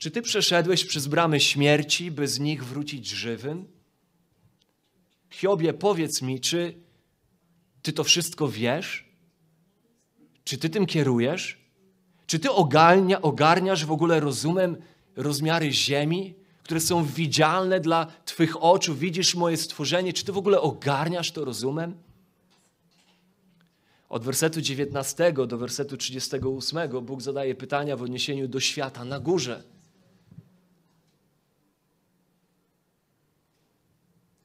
Czy 0.00 0.10
Ty 0.10 0.22
przeszedłeś 0.22 0.84
przez 0.84 1.06
bramy 1.06 1.40
śmierci, 1.40 2.10
by 2.10 2.28
z 2.28 2.40
nich 2.40 2.64
wrócić 2.64 3.06
żywym? 3.06 3.64
Hiobie, 5.30 5.72
powiedz 5.72 6.22
mi, 6.22 6.40
czy 6.40 6.74
Ty 7.82 7.92
to 7.92 8.04
wszystko 8.04 8.48
wiesz? 8.48 9.08
Czy 10.44 10.58
Ty 10.58 10.70
tym 10.70 10.86
kierujesz? 10.86 11.58
Czy 12.26 12.38
Ty 12.38 12.50
ogarnia, 12.50 13.22
ogarniasz 13.22 13.84
w 13.84 13.92
ogóle 13.92 14.20
rozumem 14.20 14.76
rozmiary 15.16 15.72
ziemi, 15.72 16.34
które 16.62 16.80
są 16.80 17.04
widzialne 17.04 17.80
dla 17.80 18.06
Twych 18.24 18.62
oczu? 18.62 18.94
Widzisz 18.94 19.34
moje 19.34 19.56
stworzenie? 19.56 20.12
Czy 20.12 20.24
Ty 20.24 20.32
w 20.32 20.38
ogóle 20.38 20.60
ogarniasz 20.60 21.32
to 21.32 21.44
rozumem? 21.44 21.94
Od 24.08 24.24
wersetu 24.24 24.60
19 24.60 25.32
do 25.32 25.58
wersetu 25.58 25.96
38 25.96 27.04
Bóg 27.04 27.22
zadaje 27.22 27.54
pytania 27.54 27.96
w 27.96 28.02
odniesieniu 28.02 28.48
do 28.48 28.60
świata 28.60 29.04
na 29.04 29.20
górze. 29.20 29.62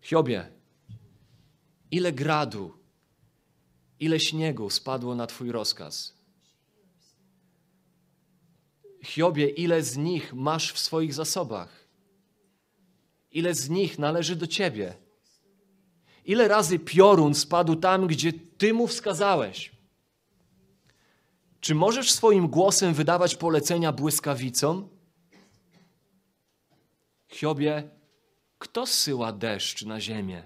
Hiobie, 0.06 0.52
ile 1.92 2.12
gradu, 2.12 2.74
ile 4.00 4.20
śniegu 4.20 4.70
spadło 4.70 5.16
na 5.16 5.28
Twój 5.28 5.52
rozkaz? 5.52 6.14
Hiobie, 9.04 9.50
ile 9.50 9.84
z 9.84 9.98
nich 9.98 10.34
masz 10.34 10.74
w 10.74 10.80
swoich 10.80 11.14
zasobach? 11.14 11.88
Ile 13.32 13.54
z 13.54 13.70
nich 13.70 14.00
należy 14.00 14.36
do 14.36 14.48
Ciebie? 14.48 14.94
Ile 16.26 16.48
razy 16.48 16.80
piorun 16.80 17.34
spadł 17.34 17.76
tam, 17.76 18.08
gdzie 18.08 18.34
Ty 18.34 18.74
mu 18.74 18.88
wskazałeś? 18.88 19.72
Czy 21.60 21.76
możesz 21.76 22.12
swoim 22.12 22.48
głosem 22.48 22.94
wydawać 22.94 23.36
polecenia 23.36 23.92
błyskawicom? 23.92 24.90
Hiobie, 27.28 27.95
kto 28.58 28.88
syła 28.88 29.32
deszcz 29.32 29.86
na 29.86 30.02
ziemię? 30.02 30.44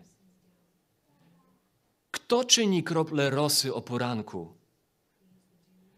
Kto 2.11 2.43
czyni 2.43 2.83
krople 2.83 3.29
rosy 3.29 3.73
o 3.73 3.81
poranku? 3.81 4.53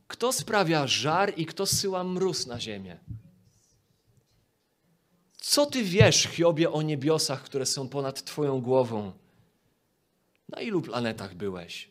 Kto 0.07 0.33
sprawia 0.33 0.87
żar 0.87 1.33
i 1.37 1.45
kto 1.45 1.65
syła 1.65 2.03
mróz 2.03 2.47
na 2.47 2.59
ziemię? 2.59 2.99
Co 5.37 5.65
ty 5.65 5.83
wiesz, 5.83 6.23
Hiobie, 6.23 6.71
o 6.71 6.81
niebiosach, 6.81 7.43
które 7.43 7.65
są 7.65 7.89
ponad 7.89 8.23
Twoją 8.23 8.61
głową? 8.61 9.11
Na 10.49 10.61
ilu 10.61 10.81
planetach 10.81 11.35
byłeś? 11.35 11.89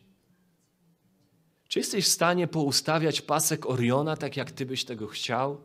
Czy 1.67 1.79
jesteś 1.79 2.05
w 2.05 2.11
stanie 2.11 2.47
poustawiać 2.47 3.21
pasek 3.21 3.65
Oriona 3.65 4.17
tak, 4.17 4.37
jak 4.37 4.51
Ty 4.51 4.65
byś 4.65 4.85
tego 4.85 5.07
chciał? 5.07 5.61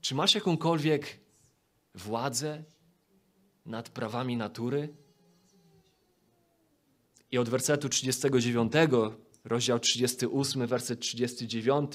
Czy 0.00 0.14
masz 0.14 0.34
jakąkolwiek 0.34 1.20
władzę 1.94 2.64
nad 3.68 3.88
prawami 3.88 4.36
natury? 4.36 4.88
I 7.30 7.38
od 7.38 7.48
wersetu 7.48 7.88
39, 7.88 8.72
rozdział 9.44 9.78
38, 9.78 10.66
werset 10.66 11.00
39, 11.00 11.90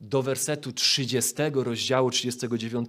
do 0.00 0.22
wersetu 0.22 0.72
30 0.72 1.34
rozdziału 1.54 2.10
39, 2.10 2.88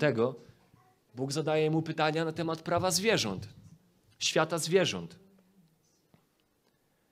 Bóg 1.16 1.32
zadaje 1.32 1.72
mu 1.72 1.82
pytania 1.82 2.26
na 2.26 2.32
temat 2.32 2.62
prawa 2.62 2.92
zwierząt, 2.92 3.48
świata 4.20 4.58
zwierząt. 4.58 5.20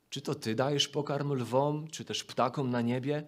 Czy 0.09 0.21
to 0.21 0.35
Ty 0.35 0.55
dajesz 0.55 0.87
pokarm 0.87 1.33
lwom, 1.33 1.87
czy 1.87 2.05
też 2.05 2.23
ptakom 2.23 2.69
na 2.69 2.81
niebie? 2.81 3.23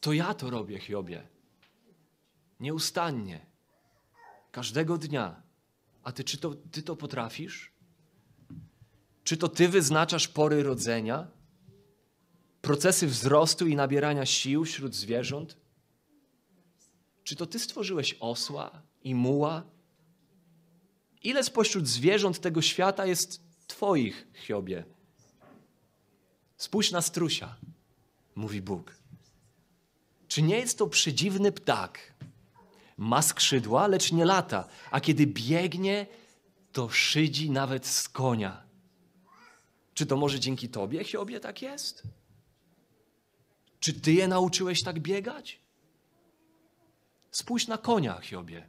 To 0.00 0.12
ja 0.12 0.34
to 0.34 0.50
robię, 0.50 0.78
Hiobie. 0.78 1.26
Nieustannie. 2.60 3.53
Każdego 4.54 4.98
dnia. 4.98 5.42
A 6.02 6.12
Ty, 6.12 6.24
czy 6.24 6.38
to, 6.38 6.54
ty 6.54 6.82
to 6.82 6.96
potrafisz? 6.96 7.72
Czy 9.24 9.36
to 9.36 9.48
Ty 9.48 9.68
wyznaczasz 9.68 10.28
pory 10.28 10.62
rodzenia? 10.62 11.26
Procesy 12.62 13.06
wzrostu 13.06 13.66
i 13.66 13.76
nabierania 13.76 14.26
sił 14.26 14.64
wśród 14.64 14.94
zwierząt? 14.94 15.56
Czy 17.24 17.36
to 17.36 17.46
Ty 17.46 17.58
stworzyłeś 17.58 18.16
osła 18.20 18.82
i 19.04 19.14
muła? 19.14 19.62
Ile 21.22 21.44
spośród 21.44 21.88
zwierząt 21.88 22.40
tego 22.40 22.62
świata 22.62 23.06
jest 23.06 23.40
Twoich, 23.66 24.26
Hiobie? 24.34 24.84
Spójrz 26.56 26.90
na 26.92 27.02
strusia, 27.02 27.56
mówi 28.34 28.62
Bóg. 28.62 28.96
Czy 30.28 30.42
nie 30.42 30.56
jest 30.56 30.78
to 30.78 30.86
przedziwny 30.86 31.52
ptak? 31.52 32.14
Ma 32.96 33.22
skrzydła, 33.22 33.86
lecz 33.86 34.12
nie 34.12 34.24
lata, 34.24 34.68
a 34.90 35.00
kiedy 35.00 35.26
biegnie, 35.26 36.06
to 36.72 36.88
szydzi 36.88 37.50
nawet 37.50 37.86
z 37.86 38.08
konia. 38.08 38.62
Czy 39.94 40.06
to 40.06 40.16
może 40.16 40.40
dzięki 40.40 40.68
Tobie, 40.68 41.04
Hiobie, 41.04 41.40
tak 41.40 41.62
jest? 41.62 42.02
Czy 43.80 43.92
Ty 43.92 44.12
je 44.12 44.28
nauczyłeś 44.28 44.82
tak 44.82 45.00
biegać? 45.00 45.60
Spójrz 47.30 47.66
na 47.66 47.78
konia, 47.78 48.20
Hiobie. 48.20 48.66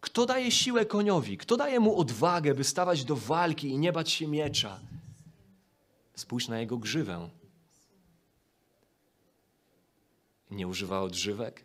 Kto 0.00 0.26
daje 0.26 0.50
siłę 0.50 0.86
koniowi? 0.86 1.38
Kto 1.38 1.56
daje 1.56 1.80
mu 1.80 1.98
odwagę, 1.98 2.54
by 2.54 2.64
stawać 2.64 3.04
do 3.04 3.16
walki 3.16 3.68
i 3.68 3.78
nie 3.78 3.92
bać 3.92 4.10
się 4.10 4.28
miecza? 4.28 4.80
Spójrz 6.14 6.48
na 6.48 6.60
jego 6.60 6.78
grzywę. 6.78 7.30
Nie 10.50 10.68
używa 10.68 11.00
odżywek, 11.00 11.64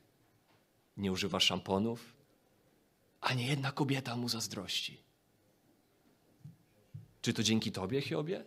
nie 0.97 1.11
używa 1.11 1.39
szamponów, 1.39 2.13
a 3.21 3.33
nie 3.33 3.47
jedna 3.47 3.71
kobieta 3.71 4.15
mu 4.15 4.29
zazdrości. 4.29 4.97
Czy 7.21 7.33
to 7.33 7.43
dzięki 7.43 7.71
Tobie, 7.71 8.01
Hiobie? 8.01 8.43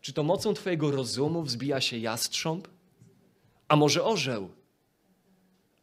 Czy 0.00 0.12
to 0.12 0.22
mocą 0.22 0.54
Twojego 0.54 0.90
rozumu 0.90 1.42
wzbija 1.42 1.80
się 1.80 1.98
jastrząb? 1.98 2.68
A 3.68 3.76
może 3.76 4.04
orzeł? 4.04 4.50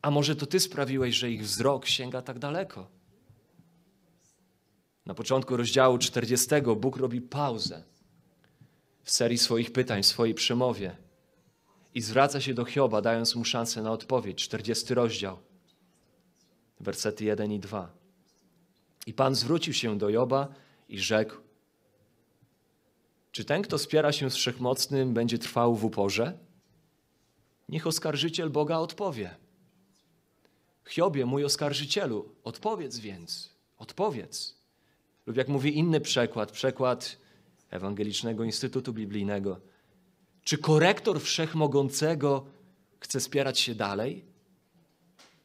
A 0.02 0.12
może 0.12 0.36
to 0.36 0.46
Ty 0.46 0.60
sprawiłeś, 0.60 1.16
że 1.16 1.32
ich 1.32 1.44
wzrok 1.44 1.88
sięga 1.88 2.22
tak 2.22 2.40
daleko? 2.40 2.88
Na 5.06 5.14
początku 5.14 5.58
rozdziału 5.58 5.98
40 5.98 6.48
Bóg 6.78 6.98
robi 6.98 7.22
pauzę 7.22 7.84
w 9.04 9.12
serii 9.12 9.38
swoich 9.38 9.72
pytań, 9.72 10.04
w 10.04 10.06
swojej 10.06 10.34
przemowie 10.34 10.98
i 11.94 12.02
zwraca 12.02 12.42
się 12.42 12.54
do 12.54 12.66
Hioba, 12.66 13.02
dając 13.02 13.36
mu 13.36 13.46
szansę 13.46 13.82
na 13.82 13.92
odpowiedź. 13.92 14.44
40 14.44 14.94
rozdział, 14.94 15.40
wersety 16.80 17.26
1 17.26 17.52
i 17.52 17.60
2. 17.60 17.92
I 19.08 19.14
Pan 19.14 19.36
zwrócił 19.36 19.74
się 19.74 19.98
do 19.98 20.10
Joba 20.10 20.48
i 20.90 21.00
rzekł: 21.00 21.36
Czy 23.32 23.46
ten, 23.46 23.62
kto 23.62 23.78
spiera 23.78 24.12
się 24.12 24.30
z 24.30 24.36
wszechmocnym, 24.36 25.14
będzie 25.14 25.38
trwał 25.38 25.76
w 25.76 25.86
uporze? 25.86 26.38
Niech 27.70 27.88
oskarżyciel 27.88 28.50
Boga 28.50 28.78
odpowie. 28.78 29.36
Hiobie, 30.88 31.26
mój 31.26 31.46
oskarżycielu, 31.46 32.36
odpowiedz 32.44 33.00
więc, 33.00 33.56
odpowiedz. 33.78 34.62
Lub 35.26 35.38
jak 35.38 35.48
mówi 35.48 35.78
inny 35.78 36.02
przekład, 36.02 36.52
przekład 36.52 37.18
Ewangelicznego 37.70 38.44
Instytutu 38.44 38.94
Biblijnego, 38.94 39.60
czy 40.44 40.58
korektor 40.58 41.22
wszechmogącego 41.22 42.46
chce 43.00 43.20
spierać 43.20 43.60
się 43.60 43.76
dalej? 43.76 44.26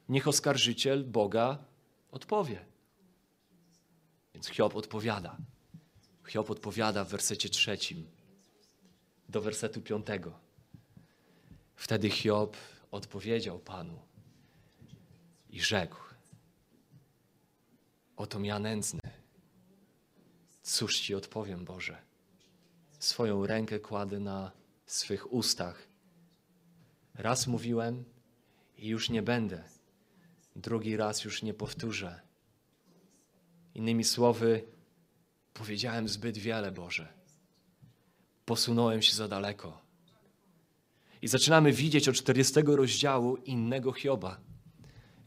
Niech 0.09 0.29
oskarżyciel 0.29 1.05
Boga 1.05 1.65
odpowie. 2.11 2.65
Więc 4.35 4.49
Hiob 4.49 4.77
odpowiada. 4.77 5.37
Hiob 6.29 6.51
odpowiada 6.51 7.05
w 7.05 7.09
wersecie 7.09 7.49
trzecim 7.49 8.07
do 9.29 9.41
wersetu 9.41 9.81
piątego. 9.81 10.39
Wtedy 11.77 12.11
Hiob 12.11 12.57
odpowiedział 12.91 13.59
Panu 13.59 13.99
i 15.51 15.61
rzekł: 15.61 15.97
Oto 18.17 18.41
ja 18.41 18.59
nędzny. 18.59 19.01
Cóż 20.63 21.01
ci 21.01 21.15
odpowiem, 21.15 21.65
Boże? 21.65 22.03
Swoją 22.99 23.47
rękę 23.47 23.81
kładę 23.81 24.21
na 24.21 24.53
swych 24.87 25.33
ustach. 25.33 25.89
Raz 27.15 27.47
mówiłem 27.47 28.05
i 28.79 28.89
już 28.89 29.11
nie 29.11 29.23
będę. 29.23 29.65
Drugi 30.57 30.97
raz 30.97 31.25
już 31.25 31.43
nie 31.43 31.55
powtórzę. 31.55 32.21
Innymi 33.75 34.05
słowy, 34.05 34.65
powiedziałem 35.55 36.09
zbyt 36.09 36.39
wiele, 36.39 36.73
Boże. 36.73 37.13
Posunąłem 38.45 39.03
się 39.03 39.15
za 39.15 39.29
daleko. 39.29 39.83
I 41.23 41.29
zaczynamy 41.29 41.73
widzieć 41.73 42.09
od 42.09 42.15
40 42.15 42.55
rozdziału 42.67 43.37
innego 43.37 43.93
Hioba 43.93 44.41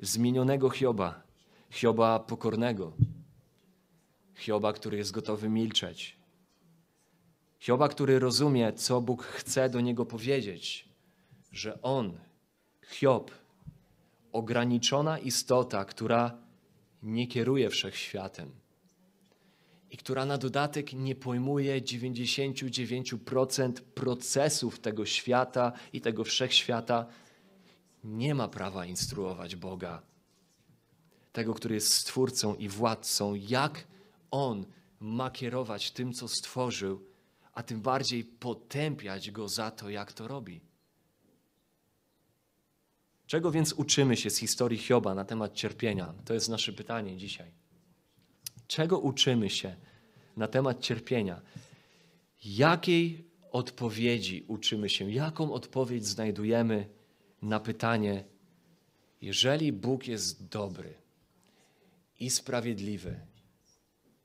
zmienionego 0.01 0.69
Hioba, 0.69 1.23
Hioba 1.69 2.19
pokornego, 2.19 2.93
Hioba, 4.35 4.73
który 4.73 4.97
jest 4.97 5.11
gotowy 5.11 5.49
milczeć, 5.49 6.18
Hioba, 7.59 7.87
który 7.87 8.19
rozumie, 8.19 8.73
co 8.73 9.01
Bóg 9.01 9.23
chce 9.23 9.69
do 9.69 9.81
niego 9.81 10.05
powiedzieć, 10.05 10.89
że 11.51 11.81
on, 11.81 12.19
Hiob, 12.87 13.31
ograniczona 14.31 15.19
istota, 15.19 15.85
która 15.85 16.37
nie 17.03 17.27
kieruje 17.27 17.69
wszechświatem 17.69 18.51
i 19.91 19.97
która 19.97 20.25
na 20.25 20.37
dodatek 20.37 20.93
nie 20.93 21.15
pojmuje 21.15 21.81
99% 21.81 23.71
procesów 23.73 24.79
tego 24.79 25.05
świata 25.05 25.71
i 25.93 26.01
tego 26.01 26.23
wszechświata, 26.23 27.05
nie 28.03 28.35
ma 28.35 28.47
prawa 28.47 28.85
instruować 28.85 29.55
Boga, 29.55 30.01
tego, 31.31 31.53
który 31.53 31.75
jest 31.75 31.93
stwórcą 31.93 32.55
i 32.55 32.69
władcą, 32.69 33.35
jak 33.35 33.87
on 34.31 34.65
ma 34.99 35.31
kierować 35.31 35.91
tym, 35.91 36.13
co 36.13 36.27
stworzył, 36.27 37.08
a 37.53 37.63
tym 37.63 37.81
bardziej 37.81 38.23
potępiać 38.25 39.31
go 39.31 39.47
za 39.47 39.71
to, 39.71 39.89
jak 39.89 40.13
to 40.13 40.27
robi. 40.27 40.61
Czego 43.27 43.51
więc 43.51 43.73
uczymy 43.73 44.17
się 44.17 44.29
z 44.29 44.37
historii 44.37 44.77
Hioba 44.77 45.15
na 45.15 45.25
temat 45.25 45.53
cierpienia? 45.53 46.13
To 46.25 46.33
jest 46.33 46.49
nasze 46.49 46.73
pytanie 46.73 47.17
dzisiaj. 47.17 47.51
Czego 48.67 48.99
uczymy 48.99 49.49
się 49.49 49.75
na 50.37 50.47
temat 50.47 50.79
cierpienia? 50.79 51.41
Jakiej 52.43 53.25
odpowiedzi 53.51 54.45
uczymy 54.47 54.89
się? 54.89 55.11
Jaką 55.11 55.53
odpowiedź 55.53 56.05
znajdujemy 56.05 56.89
na 57.41 57.59
pytanie, 57.59 58.23
jeżeli 59.21 59.73
Bóg 59.73 60.07
jest 60.07 60.47
dobry 60.47 60.93
i 62.19 62.29
sprawiedliwy, 62.29 63.19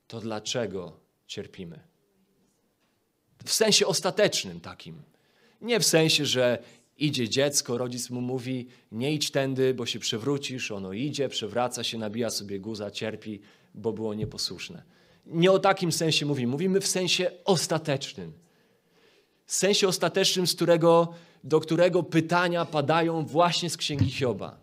to 0.07 0.19
dlaczego 0.19 0.99
cierpimy? 1.27 1.94
W 3.45 3.53
sensie 3.53 3.87
ostatecznym 3.87 4.59
takim. 4.59 5.01
Nie 5.61 5.79
w 5.79 5.85
sensie, 5.85 6.25
że 6.25 6.63
idzie 6.97 7.29
dziecko, 7.29 7.77
rodzic 7.77 8.09
mu 8.09 8.21
mówi: 8.21 8.67
Nie 8.91 9.13
idź 9.13 9.31
tędy, 9.31 9.73
bo 9.73 9.85
się 9.85 9.99
przewrócisz. 9.99 10.71
Ono 10.71 10.93
idzie, 10.93 11.29
przewraca 11.29 11.83
się, 11.83 11.97
nabija 11.97 12.29
sobie 12.29 12.59
guza, 12.59 12.91
cierpi, 12.91 13.41
bo 13.73 13.93
było 13.93 14.13
nieposłuszne. 14.13 14.83
Nie 15.25 15.51
o 15.51 15.59
takim 15.59 15.91
sensie 15.91 16.25
mówimy. 16.25 16.51
Mówimy 16.51 16.81
w 16.81 16.87
sensie 16.87 17.31
ostatecznym. 17.45 18.33
W 19.45 19.53
sensie 19.53 19.87
ostatecznym, 19.87 20.47
z 20.47 20.55
którego, 20.55 21.13
do 21.43 21.59
którego 21.59 22.03
pytania 22.03 22.65
padają 22.65 23.25
właśnie 23.25 23.69
z 23.69 23.77
księgi 23.77 24.11
Hioba. 24.11 24.57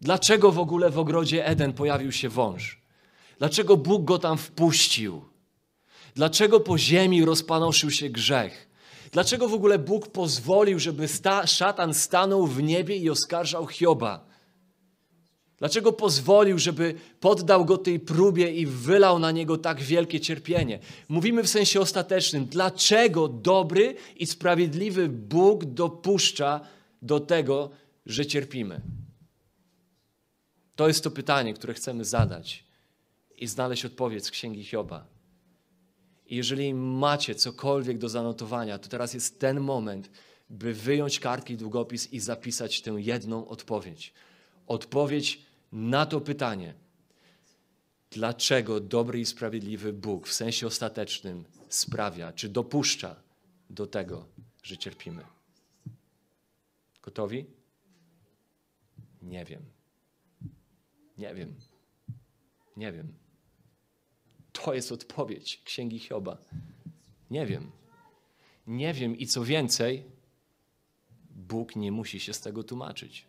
Dlaczego 0.00 0.52
w 0.52 0.58
ogóle 0.58 0.90
w 0.90 0.98
ogrodzie 0.98 1.46
Eden 1.46 1.72
pojawił 1.72 2.12
się 2.12 2.28
wąż? 2.28 2.80
Dlaczego 3.38 3.76
Bóg 3.76 4.04
go 4.04 4.18
tam 4.18 4.38
wpuścił? 4.38 5.24
Dlaczego 6.18 6.60
po 6.60 6.78
ziemi 6.78 7.24
rozpanoszył 7.24 7.90
się 7.90 8.08
grzech? 8.08 8.68
Dlaczego 9.12 9.48
w 9.48 9.54
ogóle 9.54 9.78
Bóg 9.78 10.08
pozwolił, 10.08 10.78
żeby 10.78 11.08
sta 11.08 11.46
szatan 11.46 11.94
stanął 11.94 12.46
w 12.46 12.62
niebie 12.62 12.96
i 12.96 13.10
oskarżał 13.10 13.66
Hioba? 13.66 14.26
Dlaczego 15.58 15.92
pozwolił, 15.92 16.58
żeby 16.58 16.94
poddał 17.20 17.64
go 17.64 17.78
tej 17.78 18.00
próbie 18.00 18.52
i 18.52 18.66
wylał 18.66 19.18
na 19.18 19.30
niego 19.30 19.58
tak 19.58 19.80
wielkie 19.80 20.20
cierpienie? 20.20 20.78
Mówimy 21.08 21.42
w 21.42 21.48
sensie 21.48 21.80
ostatecznym. 21.80 22.46
Dlaczego 22.46 23.28
dobry 23.28 23.94
i 24.16 24.26
sprawiedliwy 24.26 25.08
Bóg 25.08 25.64
dopuszcza 25.64 26.60
do 27.02 27.20
tego, 27.20 27.70
że 28.06 28.26
cierpimy? 28.26 28.80
To 30.76 30.88
jest 30.88 31.04
to 31.04 31.10
pytanie, 31.10 31.54
które 31.54 31.74
chcemy 31.74 32.04
zadać 32.04 32.64
i 33.36 33.46
znaleźć 33.46 33.84
odpowiedź 33.84 34.26
z 34.26 34.30
Księgi 34.30 34.64
Hioba. 34.64 35.17
I 36.28 36.36
jeżeli 36.36 36.74
macie 36.74 37.34
cokolwiek 37.34 37.98
do 37.98 38.08
zanotowania, 38.08 38.78
to 38.78 38.88
teraz 38.88 39.14
jest 39.14 39.40
ten 39.40 39.60
moment, 39.60 40.10
by 40.50 40.74
wyjąć 40.74 41.20
kartki, 41.20 41.56
długopis 41.56 42.12
i 42.12 42.20
zapisać 42.20 42.80
tę 42.80 42.90
jedną 42.90 43.48
odpowiedź. 43.48 44.12
Odpowiedź 44.66 45.42
na 45.72 46.06
to 46.06 46.20
pytanie. 46.20 46.74
Dlaczego 48.10 48.80
dobry 48.80 49.20
i 49.20 49.26
sprawiedliwy 49.26 49.92
Bóg 49.92 50.28
w 50.28 50.32
sensie 50.32 50.66
ostatecznym 50.66 51.44
sprawia, 51.68 52.32
czy 52.32 52.48
dopuszcza 52.48 53.16
do 53.70 53.86
tego, 53.86 54.26
że 54.62 54.76
cierpimy? 54.76 55.24
Gotowi? 57.02 57.46
Nie 59.22 59.44
wiem. 59.44 59.62
Nie 61.18 61.34
wiem. 61.34 61.54
Nie 62.76 62.92
wiem. 62.92 63.27
To 64.64 64.74
jest 64.74 64.92
odpowiedź 64.92 65.62
Księgi 65.64 65.98
Hioba. 65.98 66.38
Nie 67.30 67.46
wiem. 67.46 67.70
Nie 68.66 68.94
wiem 68.94 69.16
i 69.16 69.26
co 69.26 69.44
więcej, 69.44 70.04
Bóg 71.30 71.76
nie 71.76 71.92
musi 71.92 72.20
się 72.20 72.32
z 72.32 72.40
tego 72.40 72.64
tłumaczyć. 72.64 73.26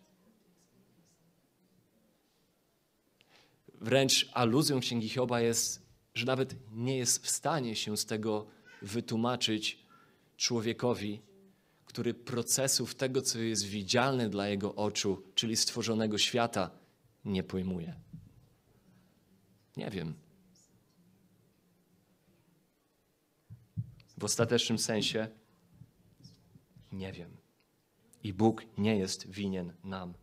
Wręcz 3.81 4.29
aluzją 4.33 4.79
Księgi 4.79 5.09
Hioba 5.09 5.41
jest, 5.41 5.81
że 6.13 6.25
nawet 6.25 6.55
nie 6.71 6.97
jest 6.97 7.23
w 7.25 7.29
stanie 7.29 7.75
się 7.75 7.97
z 7.97 8.05
tego 8.05 8.47
wytłumaczyć 8.81 9.79
człowiekowi, 10.37 11.21
który 11.85 12.13
procesów 12.13 12.95
tego, 12.95 13.21
co 13.21 13.39
jest 13.39 13.65
widzialne 13.65 14.29
dla 14.29 14.47
jego 14.47 14.75
oczu, 14.75 15.23
czyli 15.35 15.55
stworzonego 15.55 16.17
świata, 16.17 16.71
nie 17.25 17.43
pojmuje. 17.43 17.95
Nie 19.77 19.89
wiem. 19.89 20.28
W 24.19 24.23
ostatecznym 24.23 24.79
sensie 24.79 25.27
nie 26.91 27.11
wiem. 27.11 27.37
I 28.23 28.33
Bóg 28.33 28.65
nie 28.77 28.97
jest 28.97 29.29
winien 29.29 29.73
nam 29.83 30.13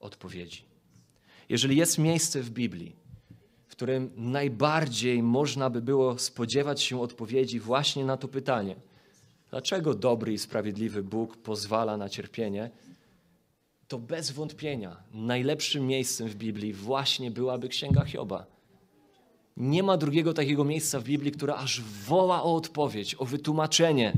odpowiedzi. 0.00 0.64
Jeżeli 1.48 1.76
jest 1.76 1.98
miejsce 1.98 2.42
w 2.42 2.50
Biblii, 2.50 2.96
w 3.66 3.72
którym 3.72 4.10
najbardziej 4.16 5.22
można 5.22 5.70
by 5.70 5.82
było 5.82 6.18
spodziewać 6.18 6.82
się 6.82 7.00
odpowiedzi 7.00 7.60
właśnie 7.60 8.04
na 8.04 8.16
to 8.16 8.28
pytanie, 8.28 8.76
dlaczego 9.50 9.94
dobry 9.94 10.32
i 10.32 10.38
sprawiedliwy 10.38 11.02
Bóg 11.02 11.36
pozwala 11.36 11.96
na 11.96 12.08
cierpienie, 12.08 12.70
to 13.88 13.98
bez 13.98 14.30
wątpienia 14.30 14.96
najlepszym 15.12 15.86
miejscem 15.86 16.28
w 16.28 16.34
Biblii 16.34 16.72
właśnie 16.72 17.30
byłaby 17.30 17.68
Księga 17.68 18.04
Hioba. 18.04 18.51
Nie 19.56 19.82
ma 19.82 19.96
drugiego 19.96 20.34
takiego 20.34 20.64
miejsca 20.64 21.00
w 21.00 21.04
Biblii, 21.04 21.32
które 21.32 21.54
aż 21.54 21.80
woła 21.80 22.42
o 22.42 22.54
odpowiedź, 22.54 23.14
o 23.18 23.24
wytłumaczenie. 23.24 24.12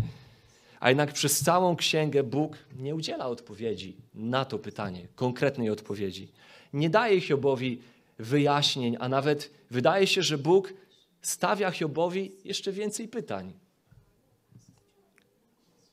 A 0.80 0.88
jednak 0.88 1.12
przez 1.12 1.40
całą 1.40 1.76
księgę 1.76 2.22
Bóg 2.22 2.58
nie 2.78 2.94
udziela 2.94 3.26
odpowiedzi 3.26 3.96
na 4.14 4.44
to 4.44 4.58
pytanie, 4.58 5.08
konkretnej 5.14 5.70
odpowiedzi. 5.70 6.28
Nie 6.72 6.90
daje 6.90 7.20
Hiobowi 7.20 7.80
wyjaśnień, 8.18 8.96
a 9.00 9.08
nawet 9.08 9.50
wydaje 9.70 10.06
się, 10.06 10.22
że 10.22 10.38
Bóg 10.38 10.74
stawia 11.22 11.70
Hiobowi 11.70 12.32
jeszcze 12.44 12.72
więcej 12.72 13.08
pytań. 13.08 13.52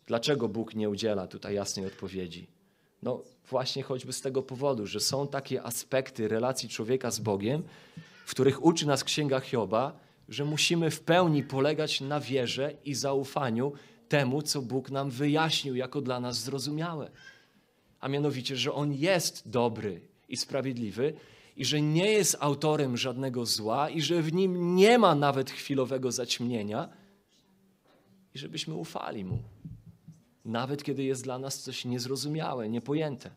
Dlaczego 0.07 0.47
Bóg 0.47 0.75
nie 0.75 0.89
udziela 0.89 1.27
tutaj 1.27 1.55
jasnej 1.55 1.85
odpowiedzi? 1.85 2.47
No 3.03 3.21
właśnie 3.49 3.83
choćby 3.83 4.13
z 4.13 4.21
tego 4.21 4.43
powodu, 4.43 4.87
że 4.87 4.99
są 4.99 5.27
takie 5.27 5.63
aspekty 5.63 6.27
relacji 6.27 6.69
człowieka 6.69 7.11
z 7.11 7.19
Bogiem, 7.19 7.63
których 8.31 8.65
uczy 8.65 8.87
nas 8.87 9.03
Księga 9.03 9.39
Hioba, 9.39 9.99
że 10.29 10.45
musimy 10.45 10.91
w 10.91 11.01
pełni 11.01 11.43
polegać 11.43 12.01
na 12.01 12.19
wierze 12.19 12.73
i 12.83 12.93
zaufaniu 12.93 13.73
temu, 14.09 14.41
co 14.41 14.61
Bóg 14.61 14.91
nam 14.91 15.09
wyjaśnił 15.09 15.75
jako 15.75 16.01
dla 16.01 16.19
nas 16.19 16.43
zrozumiałe. 16.43 17.11
A 17.99 18.07
mianowicie, 18.07 18.55
że 18.55 18.73
On 18.73 18.93
jest 18.93 19.49
dobry 19.49 20.01
i 20.29 20.37
sprawiedliwy 20.37 21.13
i 21.57 21.65
że 21.65 21.81
nie 21.81 22.11
jest 22.11 22.37
autorem 22.39 22.97
żadnego 22.97 23.45
zła 23.45 23.89
i 23.89 24.01
że 24.01 24.21
w 24.21 24.33
nim 24.33 24.75
nie 24.75 24.97
ma 24.97 25.15
nawet 25.15 25.51
chwilowego 25.51 26.11
zaćmienia 26.11 26.89
i 28.35 28.39
żebyśmy 28.39 28.75
ufali 28.75 29.25
Mu, 29.25 29.39
nawet 30.45 30.83
kiedy 30.83 31.03
jest 31.03 31.23
dla 31.23 31.39
nas 31.39 31.59
coś 31.59 31.85
niezrozumiałe, 31.85 32.69
niepojęte. 32.69 33.31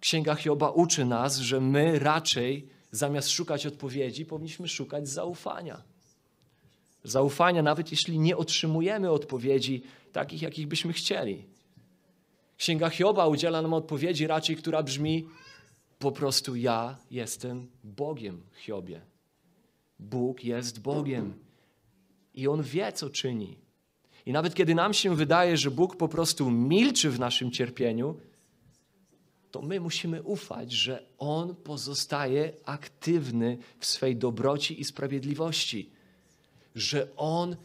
Księga 0.00 0.34
Hioba 0.34 0.70
uczy 0.70 1.04
nas, 1.04 1.36
że 1.38 1.60
my 1.60 1.98
raczej 1.98 2.77
zamiast 2.90 3.30
szukać 3.30 3.66
odpowiedzi, 3.66 4.26
powinniśmy 4.26 4.68
szukać 4.68 5.08
zaufania. 5.08 5.82
Zaufania, 7.04 7.62
nawet 7.62 7.90
jeśli 7.90 8.18
nie 8.18 8.36
otrzymujemy 8.36 9.10
odpowiedzi 9.10 9.82
takich, 10.12 10.42
jakich 10.42 10.66
byśmy 10.66 10.92
chcieli. 10.92 11.44
Księga 12.56 12.90
Hioba 12.90 13.26
udziela 13.26 13.62
nam 13.62 13.74
odpowiedzi 13.74 14.26
raczej, 14.26 14.56
która 14.56 14.82
brzmi: 14.82 15.28
Po 15.98 16.12
prostu 16.12 16.56
ja 16.56 16.96
jestem 17.10 17.66
Bogiem, 17.84 18.42
Hiobie. 18.56 19.00
Bóg 19.98 20.44
jest 20.44 20.80
Bogiem 20.80 21.34
i 22.34 22.48
On 22.48 22.62
wie, 22.62 22.92
co 22.92 23.10
czyni. 23.10 23.58
I 24.26 24.32
nawet 24.32 24.54
kiedy 24.54 24.74
nam 24.74 24.94
się 24.94 25.16
wydaje, 25.16 25.56
że 25.56 25.70
Bóg 25.70 25.96
po 25.96 26.08
prostu 26.08 26.50
milczy 26.50 27.10
w 27.10 27.18
naszym 27.18 27.50
cierpieniu, 27.50 28.20
to 29.50 29.62
my 29.62 29.80
musimy 29.80 30.22
ufać, 30.22 30.72
że 30.72 31.02
On 31.18 31.54
pozostaje 31.54 32.52
aktywny 32.64 33.58
w 33.80 33.86
swej 33.86 34.16
dobroci 34.16 34.80
i 34.80 34.84
sprawiedliwości, 34.84 35.90
że 36.74 37.08
On 37.16 37.56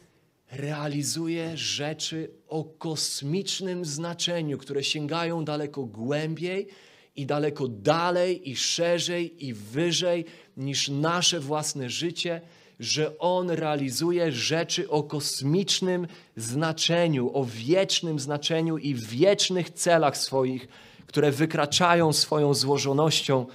realizuje 0.52 1.58
rzeczy 1.58 2.32
o 2.48 2.64
kosmicznym 2.64 3.86
znaczeniu, 3.86 4.58
które 4.58 4.84
sięgają 4.84 5.46
daleko 5.46 5.84
głębiej 5.86 6.68
i 7.16 7.26
daleko 7.26 7.68
dalej 7.68 8.50
i 8.50 8.56
szerzej 8.56 9.46
i 9.46 9.54
wyżej 9.54 10.26
niż 10.58 10.90
nasze 10.90 11.40
własne 11.40 11.90
życie, 11.90 12.42
że 12.80 13.18
On 13.18 13.50
realizuje 13.50 14.32
rzeczy 14.32 14.90
o 14.90 15.04
kosmicznym 15.04 16.08
znaczeniu, 16.38 17.32
o 17.34 17.46
wiecznym 17.46 18.20
znaczeniu 18.20 18.78
i 18.78 18.96
wiecznych 18.96 19.70
celach 19.70 20.18
swoich, 20.18 20.68
które 21.14 21.32
wykraczają 21.32 22.14
swoją 22.14 22.54
złożonością 22.54 23.46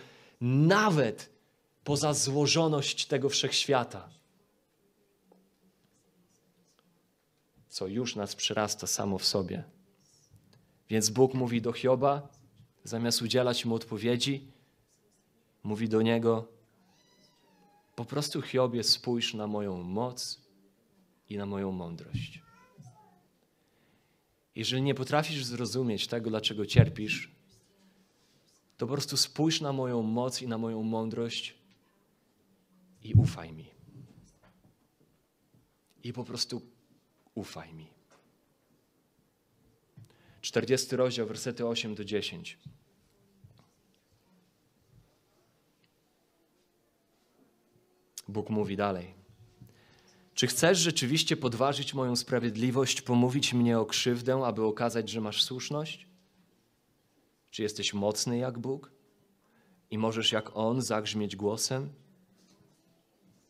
nawet 0.40 1.30
poza 1.84 2.14
złożoność 2.14 3.06
tego 3.06 3.28
wszechświata. 3.28 4.08
Co 7.68 7.86
już 7.86 8.16
nas 8.16 8.36
przyrasta 8.36 8.86
samo 8.86 9.18
w 9.18 9.24
sobie. 9.24 9.64
Więc 10.88 11.10
Bóg 11.10 11.34
mówi 11.34 11.62
do 11.62 11.72
Hioba, 11.72 12.28
zamiast 12.84 13.22
udzielać 13.22 13.64
mu 13.64 13.74
odpowiedzi, 13.74 14.52
mówi 15.62 15.88
do 15.88 16.02
niego: 16.02 16.48
Po 17.96 18.04
prostu, 18.04 18.42
Hiobie, 18.42 18.84
spójrz 18.84 19.34
na 19.34 19.46
moją 19.46 19.82
moc 19.82 20.40
i 21.28 21.36
na 21.36 21.46
moją 21.46 21.72
mądrość. 21.72 22.42
Jeżeli 24.54 24.82
nie 24.82 24.94
potrafisz 24.94 25.44
zrozumieć 25.44 26.06
tego, 26.06 26.30
dlaczego 26.30 26.66
cierpisz, 26.66 27.37
to 28.78 28.86
po 28.86 28.92
prostu 28.92 29.16
spójrz 29.16 29.60
na 29.60 29.72
moją 29.72 30.02
moc 30.02 30.42
i 30.42 30.48
na 30.48 30.58
moją 30.58 30.82
mądrość 30.82 31.54
i 33.02 33.14
ufaj 33.14 33.52
mi. 33.52 33.70
I 36.04 36.12
po 36.12 36.24
prostu 36.24 36.62
ufaj 37.34 37.74
mi. 37.74 37.90
40 40.40 40.96
rozdział, 40.96 41.26
wersety 41.26 41.66
8 41.66 41.94
do 41.94 42.04
10. 42.04 42.58
Bóg 48.28 48.50
mówi 48.50 48.76
dalej. 48.76 49.14
Czy 50.34 50.46
chcesz 50.46 50.78
rzeczywiście 50.78 51.36
podważyć 51.36 51.94
moją 51.94 52.16
sprawiedliwość, 52.16 53.02
pomówić 53.02 53.54
mnie 53.54 53.78
o 53.78 53.86
krzywdę, 53.86 54.44
aby 54.44 54.64
okazać, 54.64 55.08
że 55.08 55.20
masz 55.20 55.42
słuszność? 55.42 56.07
Czy 57.58 57.62
jesteś 57.62 57.94
mocny 57.94 58.38
jak 58.38 58.58
Bóg 58.58 58.92
i 59.90 59.98
możesz 59.98 60.32
jak 60.32 60.56
On 60.56 60.82
zagrzmieć 60.82 61.36
głosem? 61.36 61.92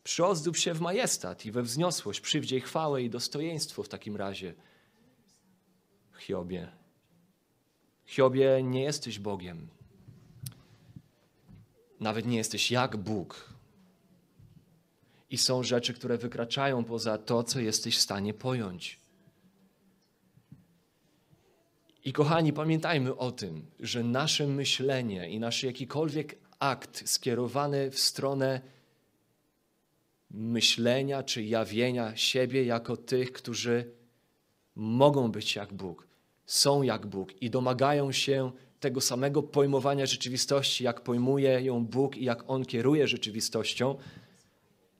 Przyozdób 0.03 0.57
się 0.57 0.73
w 0.73 0.81
majestat 0.81 1.45
i 1.45 1.51
we 1.51 1.63
wzniosłość, 1.63 2.19
przywdziej 2.19 2.61
chwałę 2.61 3.03
i 3.03 3.09
dostojeństwo 3.09 3.83
w 3.83 3.89
takim 3.89 4.15
razie. 4.15 4.53
Hiobie, 6.19 6.71
Hiobie, 8.05 8.63
nie 8.63 8.83
jesteś 8.83 9.19
Bogiem. 9.19 9.67
Nawet 11.99 12.25
nie 12.25 12.37
jesteś 12.37 12.71
jak 12.71 12.97
Bóg. 12.97 13.53
I 15.29 15.37
są 15.37 15.63
rzeczy, 15.63 15.93
które 15.93 16.17
wykraczają 16.17 16.83
poza 16.83 17.17
to, 17.17 17.43
co 17.43 17.59
jesteś 17.59 17.97
w 17.97 18.01
stanie 18.01 18.33
pojąć. 18.33 18.98
I 22.09 22.13
kochani, 22.13 22.53
pamiętajmy 22.53 23.15
o 23.15 23.31
tym, 23.31 23.65
że 23.79 24.03
nasze 24.03 24.47
myślenie 24.47 25.29
i 25.29 25.39
nasz 25.39 25.63
jakikolwiek 25.63 26.35
akt 26.59 27.09
skierowany 27.09 27.91
w 27.91 27.99
stronę 27.99 28.61
myślenia 30.31 31.23
czy 31.23 31.43
jawienia 31.43 32.15
siebie 32.15 32.63
jako 32.63 32.97
tych, 32.97 33.31
którzy 33.31 33.91
mogą 34.75 35.31
być 35.31 35.55
jak 35.55 35.73
Bóg, 35.73 36.07
są 36.45 36.81
jak 36.81 37.07
Bóg 37.07 37.41
i 37.41 37.49
domagają 37.49 38.11
się 38.11 38.51
tego 38.79 39.01
samego 39.01 39.43
pojmowania 39.43 40.05
rzeczywistości, 40.05 40.83
jak 40.83 41.01
pojmuje 41.01 41.61
ją 41.61 41.85
Bóg 41.85 42.17
i 42.17 42.23
jak 42.23 42.49
On 42.49 42.65
kieruje 42.65 43.07
rzeczywistością, 43.07 43.95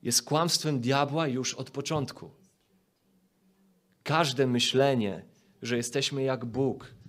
jest 0.02 0.22
kłamstwem 0.22 0.80
diabła 0.80 1.28
już 1.28 1.54
od 1.54 1.70
początku. 1.70 2.30
Każde 4.02 4.46
myślenie, 4.46 5.24
że 5.62 5.76
jesteśmy 5.76 6.22
jak 6.22 6.44
Bóg, 6.44 6.99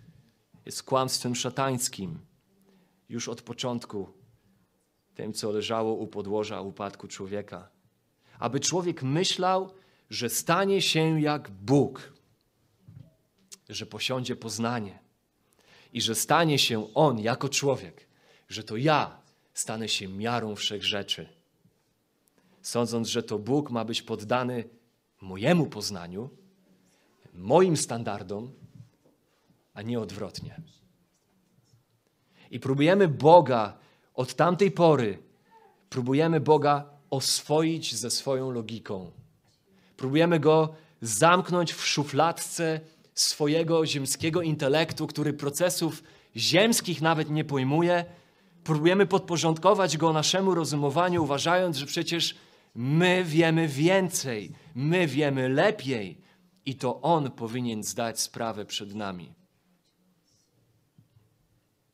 jest 0.65 0.84
kłamstwem 0.84 1.36
szatańskim 1.36 2.19
już 3.10 3.28
od 3.30 3.41
początku, 3.41 4.13
tym, 5.15 5.34
co 5.34 5.52
leżało 5.52 5.93
u 5.93 6.08
podłoża 6.08 6.62
upadku 6.62 7.08
człowieka. 7.08 7.69
Aby 8.39 8.60
człowiek 8.60 9.04
myślał, 9.04 9.74
że 10.10 10.30
stanie 10.30 10.82
się 10.82 11.21
jak 11.21 11.50
Bóg, 11.50 12.13
że 13.69 13.86
posiądzie 13.86 14.36
poznanie 14.36 15.00
i 15.93 16.02
że 16.02 16.15
stanie 16.15 16.60
się 16.60 16.93
on 16.93 17.19
jako 17.19 17.50
człowiek, 17.50 18.08
że 18.50 18.63
to 18.63 18.78
ja 18.78 19.21
stanę 19.54 19.89
się 19.89 20.08
miarą 20.08 20.56
wszech 20.56 20.84
rzeczy. 20.84 21.30
Sądząc, 22.62 23.08
że 23.08 23.24
to 23.24 23.39
Bóg 23.39 23.71
ma 23.71 23.86
być 23.86 24.02
poddany 24.02 24.69
mojemu 25.21 25.65
poznaniu, 25.65 26.30
moim 27.34 27.78
standardom, 27.78 28.52
a 29.73 29.81
nie 29.81 29.99
odwrotnie. 29.99 30.62
I 32.51 32.60
próbujemy 32.60 33.07
Boga 33.07 33.77
od 34.13 34.34
tamtej 34.34 34.71
pory, 34.71 35.17
próbujemy 35.89 36.39
Boga 36.39 36.86
oswoić 37.10 37.95
ze 37.95 38.12
swoją 38.12 38.51
logiką. 38.51 39.12
Próbujemy 39.97 40.39
Go 40.39 40.75
zamknąć 41.01 41.73
w 41.73 41.86
szufladce 41.86 42.79
swojego 43.13 43.86
ziemskiego 43.86 44.41
intelektu, 44.41 45.07
który 45.07 45.34
procesów 45.34 46.03
ziemskich 46.36 47.01
nawet 47.01 47.29
nie 47.29 47.43
pojmuje. 47.43 48.05
Próbujemy 48.63 49.05
podporządkować 49.05 49.97
Go 49.97 50.13
naszemu 50.13 50.55
rozumowaniu, 50.55 51.23
uważając, 51.23 51.77
że 51.77 51.86
przecież 51.86 52.36
my 52.75 53.23
wiemy 53.23 53.67
więcej, 53.67 54.51
my 54.75 55.07
wiemy 55.07 55.49
lepiej 55.49 56.21
i 56.65 56.75
to 56.75 57.01
On 57.01 57.31
powinien 57.31 57.84
zdać 57.84 58.19
sprawę 58.19 58.65
przed 58.65 58.95
nami. 58.95 59.40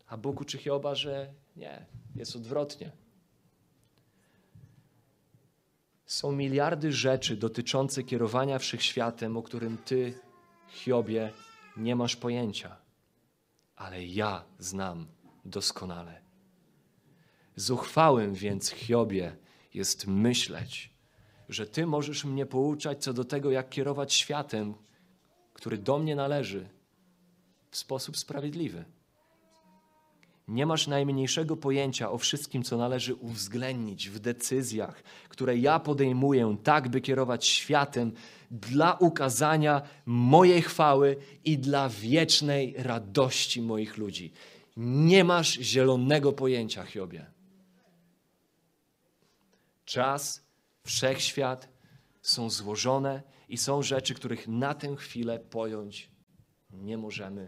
A 0.08 0.18
Bóg 0.18 0.42
uczy 0.42 0.58
Hioba, 0.58 0.96
że 0.96 1.34
nie, 1.56 1.86
jest 2.16 2.36
odwrotnie. 2.36 2.92
Są 6.06 6.32
miliardy 6.32 6.92
rzeczy 6.92 7.38
dotyczące 7.38 8.04
kierowania 8.04 8.60
wszechświatem, 8.60 9.38
o 9.38 9.44
którym 9.44 9.78
Ty, 9.78 10.20
Hiobie, 10.68 11.32
nie 11.78 11.96
masz 11.96 12.16
pojęcia, 12.16 12.78
ale 13.76 14.06
ja 14.06 14.44
znam 14.60 15.08
doskonale. 15.46 16.22
Zuchwałym 17.56 18.34
więc, 18.34 18.70
Hiobie, 18.70 19.38
jest 19.74 20.08
myśleć, 20.08 20.94
że 21.50 21.66
Ty 21.66 21.86
możesz 21.86 22.26
mnie 22.26 22.46
pouczać 22.46 23.04
co 23.04 23.14
do 23.14 23.26
tego, 23.26 23.52
jak 23.52 23.70
kierować 23.70 24.14
światem, 24.14 24.74
który 25.54 25.78
do 25.78 26.00
mnie 26.00 26.16
należy, 26.16 26.70
w 27.72 27.78
sposób 27.78 28.18
sprawiedliwy. 28.18 28.86
Nie 30.48 30.66
masz 30.66 30.88
najmniejszego 30.88 31.58
pojęcia 31.58 32.12
o 32.12 32.18
wszystkim, 32.18 32.64
co 32.64 32.78
należy 32.78 33.16
uwzględnić 33.16 34.10
w 34.10 34.20
decyzjach, 34.20 35.04
które 35.30 35.58
ja 35.58 35.80
podejmuję, 35.80 36.58
tak 36.64 36.90
by 36.90 37.02
kierować 37.02 37.48
światem 37.48 38.12
dla 38.52 38.94
ukazania 38.94 39.82
mojej 40.06 40.62
chwały 40.62 41.18
i 41.46 41.58
dla 41.58 41.90
wiecznej 41.90 42.76
radości 42.78 43.62
moich 43.62 43.98
ludzi. 43.98 44.32
Nie 44.78 45.24
masz 45.24 45.54
zielonego 45.54 46.34
pojęcia, 46.34 46.84
Hiobie. 46.84 47.26
Czas, 49.86 50.46
wszechświat 50.84 51.70
są 52.22 52.50
złożone 52.50 53.24
i 53.50 53.58
są 53.58 53.84
rzeczy, 53.84 54.14
których 54.14 54.48
na 54.48 54.74
tę 54.74 54.96
chwilę 54.96 55.40
pojąć 55.40 56.10
nie 56.72 56.98
możemy 56.98 57.48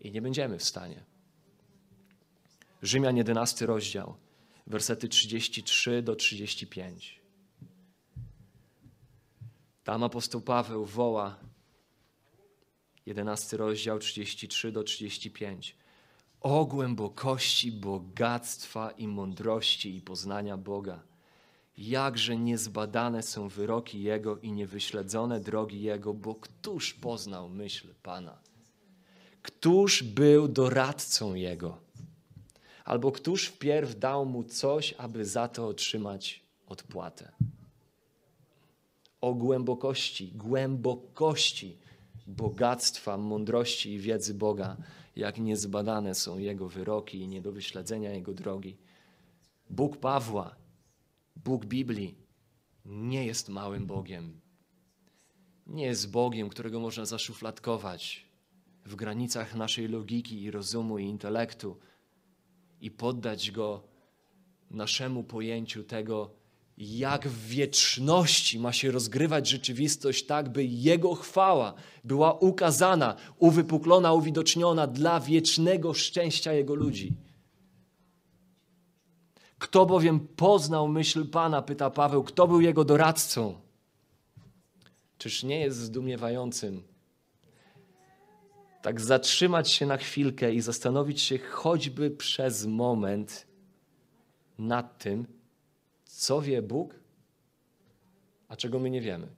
i 0.00 0.12
nie 0.12 0.22
będziemy 0.22 0.58
w 0.58 0.64
stanie. 0.64 1.11
Rzymian 2.82 3.16
11 3.16 3.66
rozdział, 3.66 4.14
wersety 4.66 5.08
33 5.08 6.02
do 6.02 6.16
35. 6.16 7.20
Tam 9.84 10.02
apostoł 10.02 10.40
Paweł 10.40 10.84
woła, 10.84 11.36
11 13.06 13.56
rozdział, 13.56 13.98
33 13.98 14.72
do 14.72 14.82
35. 14.82 15.76
O 16.40 16.64
głębokości 16.64 17.72
bogactwa 17.72 18.90
i 18.90 19.08
mądrości 19.08 19.96
i 19.96 20.00
poznania 20.00 20.56
Boga. 20.56 21.02
Jakże 21.78 22.36
niezbadane 22.36 23.22
są 23.22 23.48
wyroki 23.48 24.02
Jego 24.02 24.38
i 24.38 24.52
niewyśledzone 24.52 25.40
drogi 25.40 25.82
Jego, 25.82 26.14
bo 26.14 26.34
któż 26.34 26.94
poznał 26.94 27.48
myśl 27.48 27.88
Pana? 28.02 28.38
Któż 29.42 30.02
był 30.02 30.48
doradcą 30.48 31.34
Jego? 31.34 31.91
Albo 32.84 33.12
któż 33.12 33.46
wpierw 33.46 33.98
dał 33.98 34.26
mu 34.26 34.44
coś, 34.44 34.94
aby 34.98 35.24
za 35.24 35.48
to 35.48 35.68
otrzymać 35.68 36.42
odpłatę? 36.66 37.32
O 39.20 39.34
głębokości, 39.34 40.32
głębokości 40.34 41.78
bogactwa, 42.26 43.16
mądrości 43.16 43.92
i 43.92 43.98
wiedzy 43.98 44.34
Boga, 44.34 44.76
jak 45.16 45.38
niezbadane 45.38 46.14
są 46.14 46.38
Jego 46.38 46.68
wyroki 46.68 47.18
i 47.18 47.28
nie 47.28 47.42
do 47.42 47.52
wyśledzenia 47.52 48.10
Jego 48.10 48.34
drogi. 48.34 48.76
Bóg 49.70 49.96
Pawła, 49.96 50.56
Bóg 51.36 51.66
Biblii 51.66 52.14
nie 52.84 53.26
jest 53.26 53.48
małym 53.48 53.86
Bogiem. 53.86 54.40
Nie 55.66 55.84
jest 55.84 56.10
Bogiem, 56.10 56.48
którego 56.48 56.80
można 56.80 57.04
zaszufladkować 57.04 58.26
w 58.86 58.94
granicach 58.94 59.54
naszej 59.54 59.88
logiki 59.88 60.42
i 60.42 60.50
rozumu 60.50 60.98
i 60.98 61.04
intelektu 61.04 61.76
i 62.82 62.90
poddać 62.90 63.50
go 63.50 63.82
naszemu 64.70 65.24
pojęciu 65.24 65.84
tego, 65.84 66.30
jak 66.78 67.28
w 67.28 67.46
wieczności 67.46 68.58
ma 68.58 68.72
się 68.72 68.90
rozgrywać 68.90 69.48
rzeczywistość, 69.48 70.26
tak 70.26 70.48
by 70.48 70.64
Jego 70.64 71.14
chwała 71.14 71.74
była 72.04 72.32
ukazana, 72.32 73.16
uwypuklona, 73.38 74.12
uwidoczniona 74.12 74.86
dla 74.86 75.20
wiecznego 75.20 75.94
szczęścia 75.94 76.52
Jego 76.52 76.74
ludzi. 76.74 77.12
Kto 79.58 79.86
bowiem 79.86 80.20
poznał 80.20 80.88
myśl 80.88 81.26
Pana, 81.26 81.62
pyta 81.62 81.90
Paweł, 81.90 82.22
kto 82.24 82.48
był 82.48 82.60
Jego 82.60 82.84
doradcą? 82.84 83.54
Czyż 85.18 85.42
nie 85.42 85.60
jest 85.60 85.78
zdumiewającym 85.78 86.91
tak 88.82 89.00
zatrzymać 89.00 89.70
się 89.70 89.86
na 89.86 89.96
chwilkę 89.96 90.54
i 90.54 90.60
zastanowić 90.60 91.20
się 91.20 91.38
choćby 91.38 92.10
przez 92.10 92.66
moment 92.66 93.46
nad 94.58 94.98
tym, 94.98 95.26
co 96.04 96.42
wie 96.42 96.62
Bóg, 96.62 96.94
a 98.48 98.56
czego 98.56 98.78
my 98.78 98.90
nie 98.90 99.00
wiemy. 99.00 99.28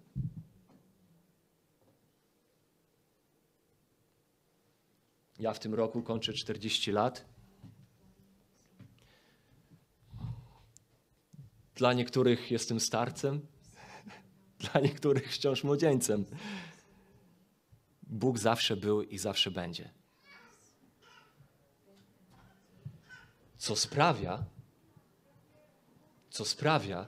Ja 5.39 5.53
w 5.53 5.59
tym 5.59 5.75
roku 5.75 6.03
kończę 6.03 6.33
40 6.33 6.93
lat. 6.93 7.25
Dla 11.75 11.93
niektórych 11.93 12.51
jestem 12.51 12.81
starcem, 12.81 13.41
dla 14.73 14.81
niektórych 14.81 15.33
wciąż 15.33 15.65
młodzieńcem. 15.65 16.25
Bóg 18.15 18.39
zawsze 18.39 18.77
był 18.77 19.03
i 19.03 19.19
zawsze 19.19 19.51
będzie. 19.51 19.91
Co 23.59 23.77
sprawia, 23.77 24.45
co 26.31 26.45
sprawia, 26.45 27.07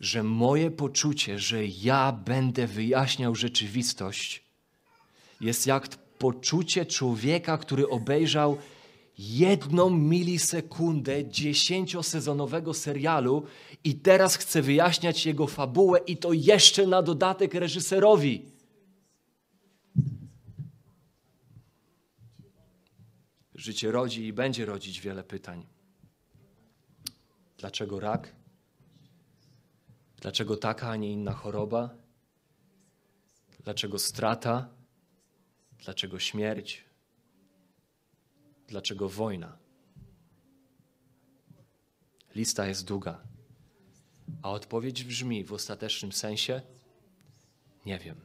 że 0.00 0.22
moje 0.22 0.70
poczucie, 0.70 1.38
że 1.38 1.66
ja 1.66 2.12
będę 2.12 2.66
wyjaśniał 2.66 3.34
rzeczywistość, 3.34 4.44
jest 5.40 5.66
jak 5.66 5.88
poczucie 6.18 6.86
człowieka, 6.86 7.58
który 7.58 7.88
obejrzał 7.88 8.58
jedną 9.18 9.90
milisekundę 9.90 11.28
dziesięciosezonowego 11.28 12.74
serialu 12.74 13.46
i 13.84 13.94
teraz 13.94 14.36
chce 14.36 14.62
wyjaśniać 14.62 15.26
jego 15.26 15.46
fabułę 15.46 15.98
i 16.06 16.16
to 16.16 16.32
jeszcze 16.32 16.86
na 16.86 17.02
dodatek 17.02 17.54
reżyserowi. 17.54 18.52
Życie 23.62 23.90
rodzi 23.90 24.26
i 24.26 24.32
będzie 24.32 24.66
rodzić 24.66 25.00
wiele 25.00 25.24
pytań. 25.24 25.66
Dlaczego 27.58 28.00
rak? 28.00 28.34
Dlaczego 30.16 30.56
taka, 30.56 30.88
a 30.88 30.96
nie 30.96 31.12
inna 31.12 31.32
choroba? 31.32 31.94
Dlaczego 33.64 33.98
strata? 33.98 34.68
Dlaczego 35.78 36.18
śmierć? 36.18 36.84
Dlaczego 38.68 39.08
wojna? 39.08 39.58
Lista 42.34 42.66
jest 42.66 42.84
długa, 42.84 43.22
a 44.42 44.50
odpowiedź 44.50 45.04
brzmi 45.04 45.44
w 45.44 45.52
ostatecznym 45.52 46.12
sensie: 46.12 46.62
Nie 47.86 47.98
wiem, 47.98 48.20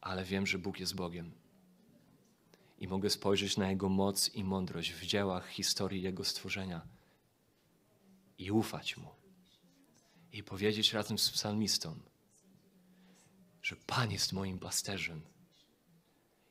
ale 0.00 0.24
wiem, 0.24 0.46
że 0.46 0.58
Bóg 0.58 0.80
jest 0.80 0.94
Bogiem. 0.94 1.43
I 2.84 2.88
mogę 2.88 3.10
spojrzeć 3.10 3.56
na 3.56 3.70
Jego 3.70 3.88
moc 3.88 4.34
i 4.34 4.44
mądrość 4.44 4.92
w 4.92 5.06
dziełach 5.06 5.48
historii 5.48 6.02
Jego 6.02 6.24
stworzenia 6.24 6.86
i 8.38 8.50
ufać 8.50 8.96
Mu 8.96 9.08
i 10.32 10.42
powiedzieć 10.42 10.92
razem 10.92 11.18
z 11.18 11.30
psalmistą, 11.30 11.94
że 13.62 13.76
Pan 13.76 14.10
jest 14.10 14.32
moim 14.32 14.58
pasterzem. 14.58 15.20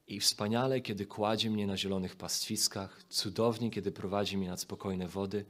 I 0.07 0.19
wspaniale, 0.19 0.81
kiedy 0.81 1.05
kładzie 1.05 1.49
mnie 1.49 1.67
na 1.67 1.77
zielonych 1.77 2.15
pastwiskach, 2.15 3.03
cudownie, 3.09 3.71
kiedy 3.71 3.91
prowadzi 3.91 4.37
mnie 4.37 4.49
nad 4.49 4.61
spokojne 4.61 5.07
wody, 5.07 5.45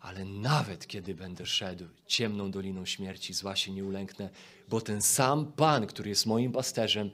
ale 0.00 0.24
nawet 0.24 0.86
kiedy 0.86 1.14
będę 1.14 1.46
szedł 1.46 1.84
ciemną 2.06 2.50
doliną 2.50 2.84
śmierci, 2.84 3.34
zła 3.34 3.56
się 3.56 3.72
nie 3.72 3.84
ulęknę, 3.84 4.30
bo 4.68 4.80
ten 4.80 5.02
sam 5.02 5.52
Pan, 5.52 5.86
który 5.86 6.08
jest 6.08 6.26
moim 6.26 6.52
pasterzem, 6.52 7.10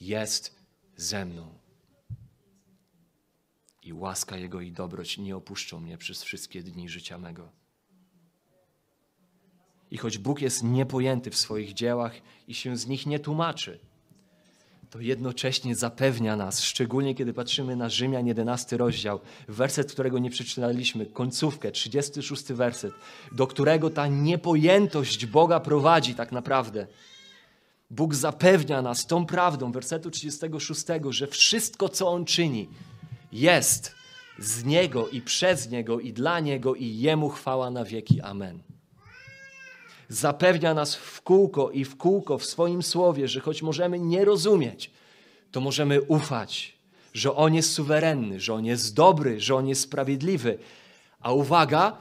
jest 0.00 0.56
ze 0.96 1.24
mną. 1.24 1.67
I 3.88 3.92
łaska 3.92 4.36
Jego 4.36 4.60
i 4.60 4.72
dobroć 4.72 5.18
nie 5.18 5.36
opuszczą 5.36 5.80
mnie 5.80 5.98
przez 5.98 6.22
wszystkie 6.22 6.62
dni 6.62 6.88
życia 6.88 7.18
mego. 7.18 7.48
I 9.90 9.96
choć 9.96 10.18
Bóg 10.18 10.40
jest 10.40 10.62
niepojęty 10.62 11.30
w 11.30 11.36
swoich 11.36 11.72
dziełach 11.72 12.12
i 12.48 12.54
się 12.54 12.76
z 12.76 12.86
nich 12.86 13.06
nie 13.06 13.18
tłumaczy, 13.18 13.78
to 14.90 15.00
jednocześnie 15.00 15.74
zapewnia 15.74 16.36
nas, 16.36 16.62
szczególnie 16.62 17.14
kiedy 17.14 17.32
patrzymy 17.32 17.76
na 17.76 17.88
Rzymian 17.88 18.26
11 18.26 18.76
rozdział, 18.76 19.20
werset, 19.48 19.92
którego 19.92 20.18
nie 20.18 20.30
przeczytaliśmy, 20.30 21.06
końcówkę, 21.06 21.72
36 21.72 22.44
werset, 22.52 22.92
do 23.32 23.46
którego 23.46 23.90
ta 23.90 24.06
niepojętość 24.06 25.26
Boga 25.26 25.60
prowadzi 25.60 26.14
tak 26.14 26.32
naprawdę. 26.32 26.86
Bóg 27.90 28.14
zapewnia 28.14 28.82
nas 28.82 29.06
tą 29.06 29.26
prawdą, 29.26 29.72
wersetu 29.72 30.10
36, 30.10 30.84
że 31.10 31.26
wszystko, 31.26 31.88
co 31.88 32.08
On 32.08 32.24
czyni, 32.24 32.68
jest 33.32 33.94
z 34.38 34.64
Niego 34.64 35.08
i 35.08 35.20
przez 35.20 35.70
Niego 35.70 36.00
i 36.00 36.12
dla 36.12 36.40
Niego 36.40 36.74
i 36.74 36.98
Jemu 36.98 37.28
chwała 37.28 37.70
na 37.70 37.84
wieki. 37.84 38.20
Amen 38.20 38.68
zapewnia 40.08 40.74
nas 40.74 40.94
w 40.94 41.22
kółko 41.22 41.70
i 41.70 41.84
w 41.84 41.96
kółko 41.96 42.38
w 42.38 42.44
swoim 42.44 42.82
słowie, 42.82 43.28
że 43.28 43.40
choć 43.40 43.62
możemy 43.62 43.98
nie 43.98 44.24
rozumieć, 44.24 44.90
to 45.50 45.60
możemy 45.60 46.02
ufać, 46.02 46.78
że 47.14 47.34
On 47.34 47.54
jest 47.54 47.72
suwerenny, 47.72 48.40
że 48.40 48.54
On 48.54 48.64
jest 48.64 48.94
dobry, 48.94 49.40
że 49.40 49.54
On 49.54 49.68
jest 49.68 49.80
sprawiedliwy. 49.80 50.58
A 51.20 51.32
uwaga, 51.32 51.96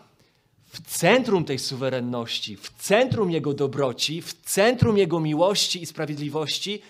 w 0.66 0.98
centrum 0.98 1.46
tej 1.46 1.60
suwerenności, 1.60 2.58
w 2.58 2.70
centrum 2.70 3.32
Jego 3.32 3.54
dobroci, 3.54 4.22
w 4.22 4.34
centrum 4.34 4.98
Jego 4.98 5.20
miłości 5.20 5.82
i 5.82 5.86
sprawiedliwości 5.86 6.82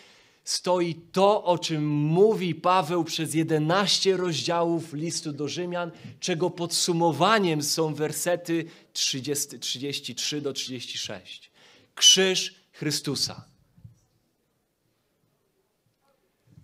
stoi 0.47 0.95
to, 0.95 1.43
o 1.43 1.57
czym 1.57 1.87
mówi 1.87 2.55
Paweł 2.55 3.03
przez 3.03 3.33
11 3.33 4.17
rozdziałów 4.17 4.93
listu 4.93 5.31
do 5.31 5.47
Rzymian, 5.47 5.91
czego 6.19 6.49
podsumowaniem 6.49 7.63
są 7.63 7.93
wersety 7.93 8.65
30, 8.93 9.59
33 9.59 10.41
do 10.41 10.53
36. 10.53 11.51
Krzyż 11.95 12.55
Chrystusa. 12.71 13.45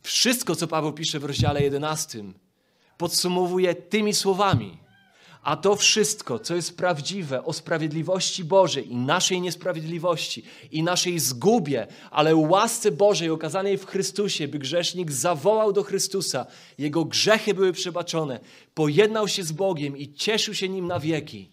Wszystko, 0.02 0.56
co 0.56 0.68
Paweł 0.68 0.94
pisze 0.94 1.20
w 1.20 1.24
rozdziale 1.24 1.64
11, 1.64 2.24
podsumowuje 2.98 3.76
tymi 3.76 4.14
słowami. 4.14 4.83
A 5.44 5.56
to 5.56 5.76
wszystko, 5.76 6.40
co 6.40 6.56
jest 6.56 6.78
prawdziwe 6.78 7.44
o 7.44 7.54
sprawiedliwości 7.54 8.44
Bożej 8.44 8.92
i 8.92 8.96
naszej 8.96 9.42
niesprawiedliwości 9.42 10.44
i 10.72 10.84
naszej 10.84 11.20
zgubie, 11.20 11.88
ale 12.12 12.36
łasce 12.36 12.92
Bożej 12.92 13.30
okazanej 13.30 13.78
w 13.78 13.86
Chrystusie, 13.86 14.48
by 14.48 14.60
grzesznik 14.60 15.12
zawołał 15.12 15.74
do 15.74 15.84
Chrystusa, 15.84 16.46
jego 16.78 17.06
grzechy 17.06 17.54
były 17.54 17.74
przebaczone, 17.74 18.40
pojednał 18.74 19.28
się 19.28 19.44
z 19.44 19.52
Bogiem 19.52 19.98
i 19.98 20.14
cieszył 20.14 20.54
się 20.54 20.70
nim 20.70 20.88
na 20.88 21.00
wieki. 21.00 21.53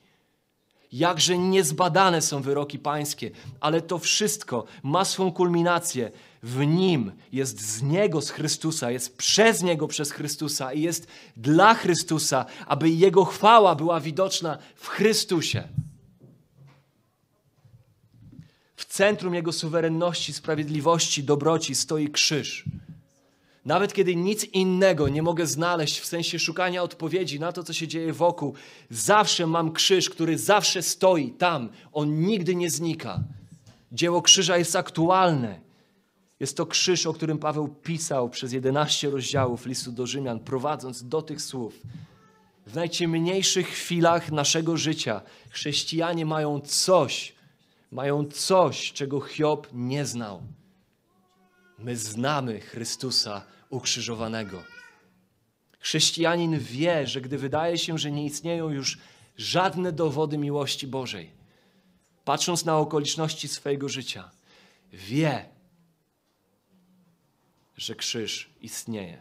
Jakże 0.92 1.38
niezbadane 1.38 2.22
są 2.22 2.42
wyroki 2.42 2.78
pańskie, 2.78 3.30
ale 3.60 3.82
to 3.82 3.98
wszystko 3.98 4.64
ma 4.82 5.04
swą 5.04 5.32
kulminację 5.32 6.10
w 6.42 6.66
Nim, 6.66 7.12
jest 7.32 7.60
z 7.60 7.82
Niego, 7.82 8.20
z 8.20 8.30
Chrystusa, 8.30 8.90
jest 8.90 9.16
przez 9.16 9.62
Niego, 9.62 9.88
przez 9.88 10.10
Chrystusa 10.12 10.72
i 10.72 10.82
jest 10.82 11.06
dla 11.36 11.74
Chrystusa, 11.74 12.46
aby 12.66 12.90
Jego 12.90 13.24
chwała 13.24 13.74
była 13.74 14.00
widoczna 14.00 14.58
w 14.76 14.88
Chrystusie. 14.88 15.68
W 18.76 18.84
centrum 18.84 19.34
Jego 19.34 19.52
suwerenności, 19.52 20.32
sprawiedliwości, 20.32 21.24
dobroci 21.24 21.74
stoi 21.74 22.08
krzyż. 22.08 22.64
Nawet 23.64 23.92
kiedy 23.92 24.16
nic 24.16 24.44
innego 24.44 25.08
nie 25.08 25.22
mogę 25.22 25.46
znaleźć 25.46 26.00
w 26.00 26.06
sensie 26.06 26.38
szukania 26.38 26.82
odpowiedzi 26.82 27.40
na 27.40 27.52
to, 27.52 27.62
co 27.62 27.72
się 27.72 27.88
dzieje 27.88 28.12
wokół, 28.12 28.54
zawsze 28.90 29.46
mam 29.46 29.72
krzyż, 29.72 30.10
który 30.10 30.38
zawsze 30.38 30.82
stoi 30.82 31.30
tam. 31.30 31.68
On 31.92 32.20
nigdy 32.20 32.54
nie 32.54 32.70
znika. 32.70 33.20
Dzieło 33.92 34.22
krzyża 34.22 34.56
jest 34.56 34.76
aktualne. 34.76 35.60
Jest 36.40 36.56
to 36.56 36.66
krzyż, 36.66 37.06
o 37.06 37.12
którym 37.12 37.38
Paweł 37.38 37.68
pisał 37.68 38.30
przez 38.30 38.52
11 38.52 39.10
rozdziałów 39.10 39.66
listu 39.66 39.92
do 39.92 40.06
Rzymian, 40.06 40.40
prowadząc 40.40 41.08
do 41.08 41.22
tych 41.22 41.42
słów. 41.42 41.80
W 42.66 42.74
najciemniejszych 42.74 43.68
chwilach 43.68 44.32
naszego 44.32 44.76
życia 44.76 45.20
chrześcijanie 45.50 46.26
mają 46.26 46.60
coś, 46.60 47.34
mają 47.90 48.24
coś, 48.24 48.92
czego 48.92 49.20
Hiob 49.20 49.68
nie 49.72 50.06
znał. 50.06 50.42
My 51.82 51.96
znamy 51.96 52.60
Chrystusa 52.60 53.42
ukrzyżowanego. 53.70 54.62
Chrześcijanin 55.78 56.58
wie, 56.58 57.06
że 57.06 57.20
gdy 57.20 57.38
wydaje 57.38 57.78
się, 57.78 57.98
że 57.98 58.10
nie 58.10 58.24
istnieją 58.24 58.68
już 58.68 58.98
żadne 59.36 59.92
dowody 59.92 60.38
miłości 60.38 60.86
Bożej, 60.86 61.30
patrząc 62.24 62.64
na 62.64 62.78
okoliczności 62.78 63.48
swojego 63.48 63.88
życia, 63.88 64.30
wie, 64.92 65.48
że 67.76 67.94
krzyż 67.94 68.50
istnieje. 68.60 69.18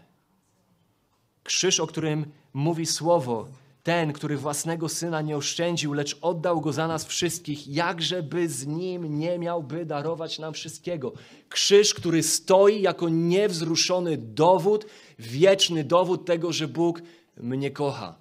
Krzyż, 1.43 1.80
o 1.80 1.88
którym 1.88 2.32
mówi 2.53 2.86
słowo, 2.86 3.47
ten, 3.90 4.14
który 4.14 4.38
własnego 4.38 4.90
syna 4.90 5.22
nie 5.22 5.38
oszczędził, 5.38 5.94
lecz 5.94 6.18
oddał 6.22 6.62
go 6.62 6.74
za 6.74 6.88
nas 6.88 7.06
wszystkich, 7.06 7.68
jakżeby 7.68 8.50
z 8.50 8.68
nim 8.68 9.20
nie 9.20 9.40
miałby 9.40 9.86
darować 9.86 10.40
nam 10.40 10.54
wszystkiego. 10.54 11.14
Krzyż, 11.50 11.94
który 11.94 12.24
stoi 12.24 12.82
jako 12.82 13.10
niewzruszony 13.10 14.18
dowód, 14.18 14.86
wieczny 15.20 15.84
dowód 15.84 16.26
tego, 16.26 16.54
że 16.54 16.68
Bóg 16.68 17.02
mnie 17.38 17.72
kocha, 17.72 18.16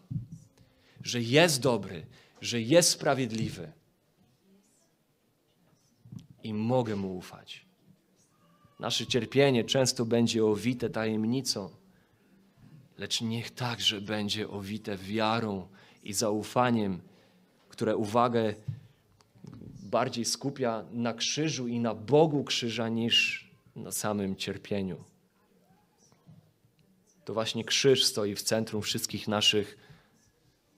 że 1.03 1.21
jest 1.21 1.61
dobry, 1.61 2.07
że 2.41 2.61
jest 2.61 2.91
sprawiedliwy 2.91 3.73
i 6.43 6.55
mogę 6.55 6.97
mu 6.97 7.17
ufać. 7.17 7.67
Nasze 8.81 9.07
cierpienie 9.07 9.65
często 9.65 10.05
będzie 10.05 10.45
owite 10.45 10.91
tajemnicą, 10.91 11.71
lecz 12.99 13.21
niech 13.21 13.51
także 13.51 14.01
będzie 14.01 14.49
owite 14.49 14.97
wiarą 14.97 15.69
i 16.03 16.13
zaufaniem, 16.13 17.01
które 17.69 17.97
uwagę 17.97 18.55
bardziej 19.83 20.25
skupia 20.25 20.85
na 20.91 21.15
krzyżu 21.15 21.69
i 21.69 21.81
na 21.81 21.95
Bogu 21.95 22.45
krzyża 22.45 22.89
niż 22.89 23.49
na 23.77 23.93
samym 23.93 24.37
cierpieniu. 24.37 25.05
To 27.25 27.35
właśnie 27.35 27.65
krzyż 27.65 28.05
stoi 28.05 28.35
w 28.35 28.43
centrum 28.43 28.83
wszystkich 28.83 29.29
naszych 29.29 29.79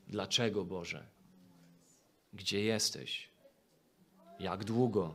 dlaczego 0.08 0.64
Boże? 0.64 1.06
Gdzie 2.32 2.64
jesteś? 2.64 3.30
Jak 4.40 4.64
długo? 4.64 5.14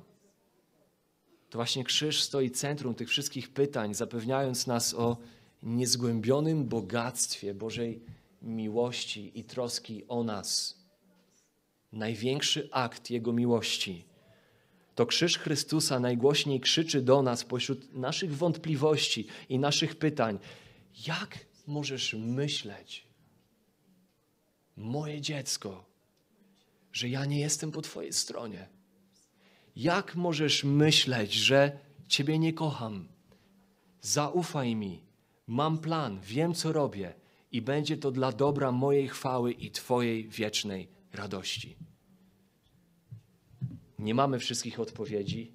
To 1.49 1.57
właśnie 1.57 1.83
krzyż 1.83 2.21
stoi 2.21 2.51
centrum 2.51 2.95
tych 2.95 3.09
wszystkich 3.09 3.53
pytań, 3.53 3.93
zapewniając 3.93 4.67
nas 4.67 4.93
o 4.93 5.17
niezgłębionym 5.65 6.65
bogactwie 6.65 7.53
Bożej 7.53 8.01
miłości 8.41 9.39
i 9.39 9.43
troski 9.43 10.07
o 10.07 10.23
nas. 10.23 10.77
Największy 11.91 12.69
akt 12.71 13.09
Jego 13.09 13.33
miłości. 13.33 14.05
To 14.95 15.05
krzyż 15.05 15.37
Chrystusa 15.37 15.99
najgłośniej 15.99 16.59
krzyczy 16.59 17.01
do 17.01 17.21
nas 17.21 17.43
pośród 17.43 17.93
naszych 17.93 18.37
wątpliwości 18.37 19.27
i 19.49 19.59
naszych 19.59 19.95
pytań. 19.95 20.39
Jak 21.07 21.39
możesz 21.67 22.13
myśleć, 22.13 23.07
moje 24.77 25.21
dziecko, 25.21 25.85
że 26.91 27.09
ja 27.09 27.25
nie 27.25 27.39
jestem 27.39 27.71
po 27.71 27.81
Twojej 27.81 28.13
stronie? 28.13 28.67
Jak 29.75 30.15
możesz 30.15 30.63
myśleć, 30.63 31.33
że 31.33 31.79
Ciebie 32.07 32.39
nie 32.39 32.53
kocham? 32.53 33.07
Zaufaj 34.01 34.75
mi, 34.75 35.04
mam 35.47 35.77
plan, 35.77 36.19
wiem 36.21 36.53
co 36.53 36.73
robię 36.73 37.13
i 37.51 37.61
będzie 37.61 37.97
to 37.97 38.11
dla 38.11 38.31
dobra 38.31 38.71
mojej 38.71 39.07
chwały 39.07 39.51
i 39.51 39.71
Twojej 39.71 40.29
wiecznej 40.29 40.87
radości. 41.13 41.75
Nie 43.99 44.13
mamy 44.13 44.39
wszystkich 44.39 44.79
odpowiedzi, 44.79 45.51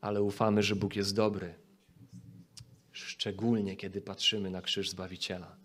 ale 0.00 0.22
ufamy, 0.22 0.62
że 0.62 0.76
Bóg 0.76 0.96
jest 0.96 1.14
dobry. 1.14 1.54
Szczególnie 2.92 3.76
kiedy 3.76 4.00
patrzymy 4.00 4.50
na 4.50 4.62
krzyż 4.62 4.90
Zbawiciela. 4.90 5.56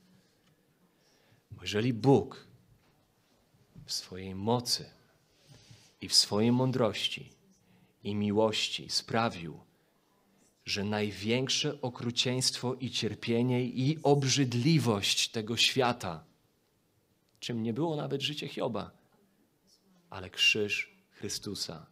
Bo 1.51 1.61
jeżeli 1.61 1.93
Bóg 1.93 2.47
w 3.86 3.91
swojej 3.93 4.36
mocy 4.36 4.89
i 6.01 6.09
w 6.09 6.15
swojej 6.15 6.51
mądrości 6.51 7.30
i 8.03 8.15
miłości 8.15 8.89
sprawił, 8.89 9.64
że 10.66 10.84
największe 10.84 11.82
okrucieństwo 11.82 12.74
i 12.74 12.89
cierpienie 12.89 13.66
i 13.66 13.99
obrzydliwość 14.03 15.30
tego 15.30 15.57
świata, 15.57 16.24
czym 17.39 17.63
nie 17.63 17.74
było 17.74 17.95
nawet 17.95 18.22
życie 18.22 18.47
Hioba, 18.47 18.91
ale 20.09 20.30
krzyż 20.30 20.95
Chrystusa, 21.09 21.86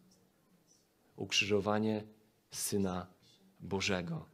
ukrzyżowanie 1.16 2.04
Syna 2.52 3.08
Bożego, 3.60 4.26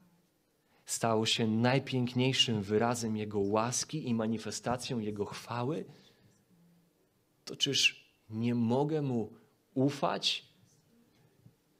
stało 0.86 1.26
się 1.26 1.48
najpiękniejszym 1.48 2.64
wyrazem 2.64 3.18
Jego 3.18 3.40
łaski 3.40 4.10
i 4.10 4.14
manifestacją 4.14 5.00
Jego 5.00 5.26
chwały, 5.26 5.86
to 7.46 7.56
czyż 7.56 8.10
nie 8.30 8.56
mogę 8.56 9.02
Mu 9.02 9.34
ufać 9.74 10.49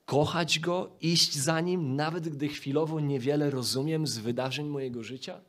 kochać 0.10 0.60
Go, 0.60 0.96
iść 1.02 1.36
za 1.36 1.62
Nim, 1.62 1.96
nawet 1.96 2.30
gdy 2.30 2.48
chwilowo 2.48 3.00
niewiele 3.00 3.50
rozumiem 3.50 4.08
z 4.08 4.18
wydarzeń 4.18 4.68
mojego 4.68 5.04
życia? 5.04 5.42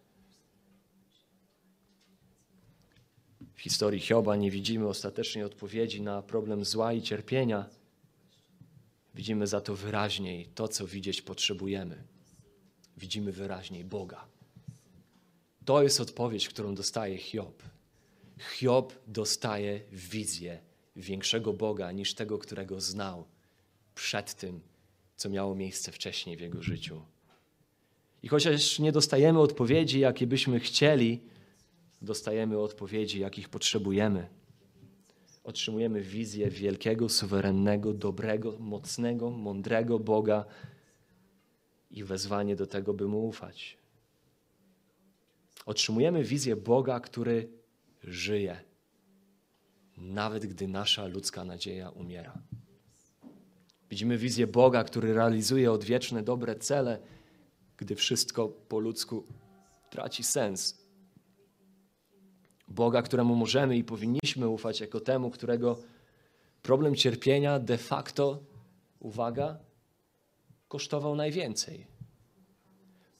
W 3.54 3.60
historii 3.60 4.00
Hioba 4.00 4.36
nie 4.36 4.50
widzimy 4.50 4.88
ostatecznej 4.88 5.44
odpowiedzi 5.44 6.02
na 6.02 6.22
problem 6.22 6.64
zła 6.64 6.92
i 6.92 7.02
cierpienia. 7.02 7.66
Widzimy 9.14 9.46
za 9.46 9.60
to 9.60 9.74
wyraźniej 9.74 10.46
to, 10.54 10.68
co 10.68 10.86
widzieć 10.86 11.22
potrzebujemy. 11.22 12.04
Widzimy 12.96 13.32
wyraźniej 13.32 13.84
Boga. 13.84 14.26
To 15.64 15.82
jest 15.82 16.00
odpowiedź, 16.00 16.48
którą 16.48 16.74
dostaje 16.74 17.18
Hiob. 17.18 17.62
Hiob 18.56 18.92
dostaje 19.06 19.80
wizję 19.92 20.60
większego 20.96 21.52
Boga 21.52 21.92
niż 21.92 22.14
tego, 22.14 22.38
którego 22.38 22.80
znał 22.80 23.24
przed 23.94 24.34
tym, 24.34 24.60
co 25.16 25.28
miało 25.28 25.54
miejsce 25.54 25.92
wcześniej 25.92 26.36
w 26.36 26.40
jego 26.40 26.62
życiu. 26.62 27.02
I 28.22 28.28
chociaż 28.28 28.78
nie 28.78 28.92
dostajemy 28.92 29.40
odpowiedzi, 29.40 30.00
jakie 30.00 30.26
byśmy 30.26 30.60
chcieli, 30.60 31.20
dostajemy 32.02 32.58
odpowiedzi, 32.58 33.20
jakich 33.20 33.48
potrzebujemy. 33.48 34.28
Otrzymujemy 35.44 36.00
wizję 36.00 36.50
wielkiego, 36.50 37.08
suwerennego, 37.08 37.92
dobrego, 37.92 38.58
mocnego, 38.58 39.30
mądrego 39.30 39.98
Boga 39.98 40.44
i 41.90 42.04
wezwanie 42.04 42.56
do 42.56 42.66
tego, 42.66 42.94
by 42.94 43.08
mu 43.08 43.28
ufać. 43.28 43.78
Otrzymujemy 45.66 46.24
wizję 46.24 46.56
Boga, 46.56 47.00
który 47.00 47.48
żyje, 48.04 48.60
nawet 49.96 50.46
gdy 50.46 50.68
nasza 50.68 51.06
ludzka 51.06 51.44
nadzieja 51.44 51.90
umiera. 51.90 52.42
Widzimy 53.90 54.18
wizję 54.18 54.46
Boga, 54.46 54.84
który 54.84 55.14
realizuje 55.14 55.72
odwieczne, 55.72 56.22
dobre 56.22 56.54
cele, 56.56 56.98
gdy 57.76 57.94
wszystko 57.94 58.48
po 58.48 58.78
ludzku 58.78 59.24
traci 59.90 60.22
sens. 60.22 60.80
Boga, 62.68 63.02
któremu 63.02 63.34
możemy 63.34 63.76
i 63.76 63.84
powinniśmy 63.84 64.48
ufać, 64.48 64.80
jako 64.80 65.00
temu, 65.00 65.30
którego 65.30 65.78
problem 66.62 66.94
cierpienia 66.94 67.58
de 67.58 67.78
facto, 67.78 68.42
uwaga, 69.00 69.58
kosztował 70.68 71.16
najwięcej. 71.16 71.86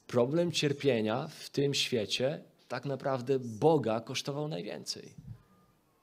Problem 0.07 0.53
cierpienia 0.53 1.29
w 1.29 1.51
tym 1.51 1.75
świecie 1.75 2.45
tak 2.69 2.85
naprawdę 2.85 3.39
Boga 3.39 4.01
kosztował 4.01 4.49
najwięcej. 4.49 5.15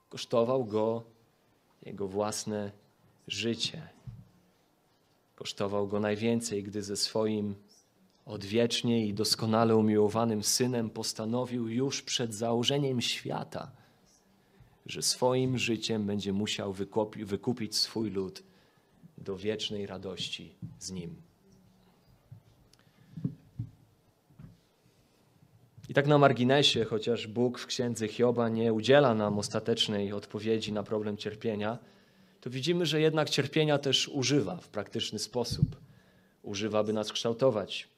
Kosztował 0.08 0.64
go 0.64 1.04
jego 1.82 2.08
własne 2.08 2.72
życie. 3.26 3.97
Kosztował 5.38 5.88
go 5.88 6.00
najwięcej, 6.00 6.62
gdy 6.62 6.82
ze 6.82 6.96
swoim 6.96 7.54
odwiecznie 8.26 9.06
i 9.06 9.14
doskonale 9.14 9.76
umiłowanym 9.76 10.42
synem 10.42 10.90
postanowił 10.90 11.68
już 11.68 12.02
przed 12.02 12.34
założeniem 12.34 13.00
świata, 13.00 13.70
że 14.86 15.02
swoim 15.02 15.58
życiem 15.58 16.06
będzie 16.06 16.32
musiał 16.32 16.74
wykupić 17.16 17.76
swój 17.76 18.10
lud 18.10 18.42
do 19.18 19.36
wiecznej 19.36 19.86
radości 19.86 20.54
z 20.78 20.90
nim. 20.90 21.22
I 25.88 25.94
tak 25.94 26.06
na 26.06 26.18
marginesie, 26.18 26.84
chociaż 26.84 27.26
Bóg 27.26 27.58
w 27.58 27.66
księdze 27.66 28.08
Hioba 28.08 28.48
nie 28.48 28.72
udziela 28.72 29.14
nam 29.14 29.38
ostatecznej 29.38 30.12
odpowiedzi 30.12 30.72
na 30.72 30.82
problem 30.82 31.16
cierpienia, 31.16 31.78
to 32.48 32.52
widzimy, 32.52 32.86
że 32.86 33.00
jednak 33.00 33.30
cierpienia 33.30 33.78
też 33.78 34.08
używa 34.08 34.56
w 34.56 34.68
praktyczny 34.68 35.18
sposób. 35.18 35.76
Używa, 36.42 36.84
by 36.84 36.92
nas 36.92 37.12
kształtować. 37.12 37.88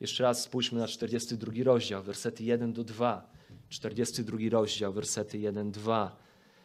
Jeszcze 0.00 0.22
raz 0.22 0.42
spójrzmy 0.42 0.78
na 0.78 0.88
42 0.88 1.52
rozdział, 1.64 2.02
wersety 2.02 2.44
1 2.44 2.72
do 2.72 2.84
2. 2.84 3.30
42 3.68 4.38
rozdział, 4.50 4.92
wersety 4.92 5.38
1-2. 5.38 6.08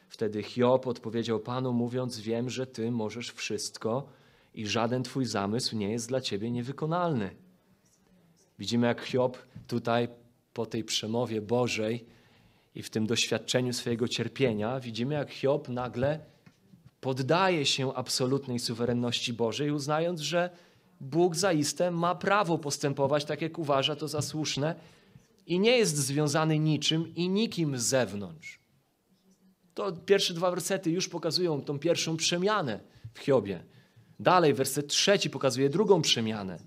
Wtedy 0.07 0.43
Hiob 0.43 0.87
odpowiedział 0.87 1.39
Panu, 1.39 1.73
mówiąc: 1.73 2.19
Wiem, 2.19 2.49
że 2.49 2.67
Ty 2.67 2.91
możesz 2.91 3.31
wszystko 3.31 4.09
i 4.53 4.67
żaden 4.67 5.03
Twój 5.03 5.25
zamysł 5.25 5.75
nie 5.75 5.91
jest 5.91 6.07
dla 6.07 6.21
Ciebie 6.21 6.51
niewykonalny. 6.51 7.35
Widzimy, 8.59 8.87
jak 8.87 9.01
Hiob 9.01 9.37
tutaj 9.67 10.07
po 10.53 10.65
tej 10.65 10.83
przemowie 10.83 11.41
Bożej 11.41 12.05
i 12.75 12.83
w 12.83 12.89
tym 12.89 13.07
doświadczeniu 13.07 13.73
swojego 13.73 14.07
cierpienia, 14.07 14.79
widzimy, 14.79 15.15
jak 15.15 15.31
Hiob 15.31 15.69
nagle 15.69 16.38
poddaje 17.01 17.65
się 17.65 17.93
absolutnej 17.93 18.59
suwerenności 18.59 19.33
Bożej, 19.33 19.71
uznając, 19.71 20.19
że 20.19 20.49
Bóg 21.01 21.35
zaiste 21.35 21.91
ma 21.91 22.15
prawo 22.15 22.57
postępować 22.57 23.25
tak, 23.25 23.41
jak 23.41 23.59
uważa 23.59 23.95
to 23.95 24.07
za 24.07 24.21
słuszne 24.21 24.75
i 25.45 25.59
nie 25.59 25.77
jest 25.77 25.97
związany 25.97 26.59
niczym 26.59 27.15
i 27.15 27.29
nikim 27.29 27.77
z 27.77 27.83
zewnątrz. 27.83 28.59
To 29.73 29.91
pierwsze 29.91 30.33
dwa 30.33 30.51
wersety 30.51 30.91
już 30.91 31.07
pokazują 31.07 31.61
tą 31.61 31.79
pierwszą 31.79 32.17
przemianę 32.17 32.79
w 33.13 33.19
Hiobie. 33.19 33.63
Dalej, 34.19 34.53
werset 34.53 34.87
trzeci 34.87 35.29
pokazuje 35.29 35.69
drugą 35.69 36.01
przemianę. 36.01 36.59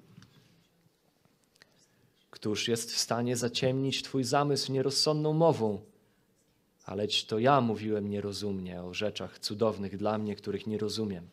Któż 2.30 2.68
jest 2.68 2.93
w 2.93 2.99
stanie 2.99 3.37
zaciemnić 3.37 4.03
Twój 4.03 4.24
zamysł 4.24 4.72
nierozsądną 4.72 5.33
mową? 5.33 5.91
Aleć 6.85 7.24
to 7.24 7.39
ja 7.39 7.61
mówiłem 7.61 8.11
nierozumnie 8.11 8.83
o 8.83 8.95
rzeczach 8.95 9.39
cudownych 9.39 9.97
dla 9.97 10.18
mnie, 10.18 10.37
których 10.37 10.66
nie 10.66 10.78
rozumiem. 10.78 11.28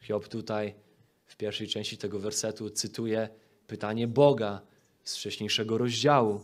Hiob 0.00 0.28
tutaj 0.28 0.74
w 1.26 1.36
pierwszej 1.36 1.68
części 1.68 1.98
tego 1.98 2.18
wersetu 2.18 2.70
cytuje 2.70 3.28
pytanie 3.66 4.08
Boga 4.08 4.60
z 5.04 5.16
wcześniejszego 5.16 5.78
rozdziału, 5.78 6.40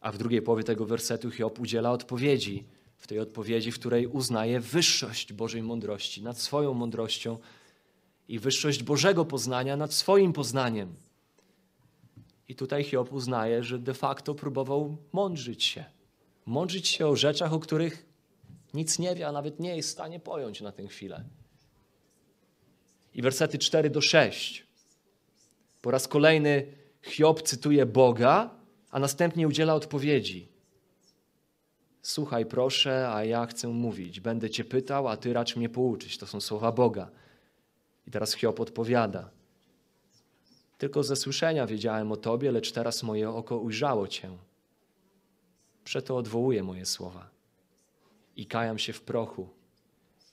a 0.00 0.12
w 0.12 0.18
drugiej 0.18 0.42
połowie 0.42 0.64
tego 0.64 0.86
wersetu 0.86 1.30
Hiob 1.30 1.60
udziela 1.60 1.92
odpowiedzi. 1.92 2.64
W 2.96 3.06
tej 3.06 3.18
odpowiedzi, 3.18 3.72
w 3.72 3.78
której 3.78 4.06
uznaje 4.06 4.60
wyższość 4.60 5.32
Bożej 5.32 5.62
mądrości 5.62 6.22
nad 6.22 6.38
swoją 6.38 6.74
mądrością 6.74 7.38
i 8.28 8.38
wyższość 8.38 8.82
Bożego 8.82 9.24
poznania 9.24 9.76
nad 9.76 9.94
swoim 9.94 10.32
poznaniem. 10.32 10.94
I 12.48 12.54
tutaj 12.54 12.84
Hiob 12.84 13.12
uznaje, 13.12 13.62
że 13.62 13.78
de 13.78 13.94
facto 13.94 14.34
próbował 14.34 14.96
mądrzyć 15.12 15.64
się. 15.64 15.84
Mądrzyć 16.46 16.88
się 16.88 17.06
o 17.06 17.16
rzeczach, 17.16 17.52
o 17.52 17.58
których 17.58 18.06
nic 18.74 18.98
nie 18.98 19.14
wie, 19.14 19.28
a 19.28 19.32
nawet 19.32 19.60
nie 19.60 19.76
jest 19.76 19.88
w 19.88 19.92
stanie 19.92 20.20
pojąć 20.20 20.60
na 20.60 20.72
tę 20.72 20.86
chwilę. 20.86 21.24
I 23.14 23.22
wersety 23.22 23.58
4 23.58 23.90
do 23.90 24.00
6. 24.00 24.66
Po 25.82 25.90
raz 25.90 26.08
kolejny 26.08 26.66
Hiob 27.02 27.42
cytuje 27.42 27.86
Boga, 27.86 28.50
a 28.90 28.98
następnie 28.98 29.48
udziela 29.48 29.74
odpowiedzi. 29.74 30.48
Słuchaj, 32.02 32.46
proszę, 32.46 33.08
a 33.12 33.24
ja 33.24 33.46
chcę 33.46 33.68
mówić. 33.68 34.20
Będę 34.20 34.50
cię 34.50 34.64
pytał, 34.64 35.08
a 35.08 35.16
ty 35.16 35.32
racz 35.32 35.56
mnie 35.56 35.68
pouczyć. 35.68 36.18
To 36.18 36.26
są 36.26 36.40
słowa 36.40 36.72
Boga. 36.72 37.10
I 38.06 38.10
teraz 38.10 38.34
Hiob 38.34 38.60
odpowiada. 38.60 39.30
Tylko 40.78 41.02
ze 41.02 41.16
słyszenia 41.16 41.66
wiedziałem 41.66 42.12
o 42.12 42.16
tobie, 42.16 42.52
lecz 42.52 42.72
teraz 42.72 43.02
moje 43.02 43.30
oko 43.30 43.58
ujrzało 43.58 44.08
cię. 44.08 44.30
Przeto 45.84 46.16
odwołuję 46.16 46.62
moje 46.62 46.86
słowa 46.86 47.30
i 48.36 48.46
kajam 48.46 48.78
się 48.78 48.92
w 48.92 49.00
prochu 49.00 49.48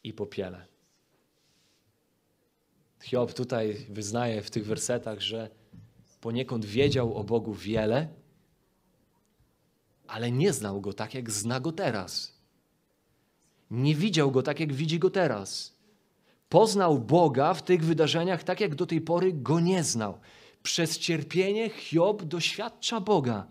i 0.04 0.14
popiele. 0.14 0.66
Hiob 3.02 3.34
tutaj 3.34 3.86
wyznaje 3.89 4.41
w 4.41 4.52
tych 4.52 4.66
wersetach, 4.66 5.22
że 5.22 5.50
poniekąd 6.22 6.66
wiedział 6.66 7.14
o 7.14 7.24
Bogu 7.24 7.54
wiele, 7.54 8.08
ale 10.08 10.32
nie 10.32 10.54
znał 10.54 10.82
go 10.82 10.93
tak, 10.93 11.14
jak 11.14 11.32
zna 11.32 11.60
go 11.60 11.72
teraz. 11.72 12.39
Nie 13.72 13.95
widział 13.95 14.32
go 14.32 14.43
tak, 14.43 14.60
jak 14.60 14.74
widzi 14.74 15.00
go 15.00 15.10
teraz. 15.10 15.76
Poznał 16.50 17.00
Boga 17.00 17.54
w 17.54 17.64
tych 17.64 17.86
wydarzeniach 17.86 18.43
tak, 18.43 18.60
jak 18.60 18.76
do 18.76 18.86
tej 18.86 19.02
pory 19.02 19.34
go 19.34 19.60
nie 19.60 19.84
znał. 19.84 20.20
Przez 20.64 20.97
cierpienie 20.97 21.70
Hiob 21.70 22.24
doświadcza 22.24 23.00
Boga. 23.00 23.47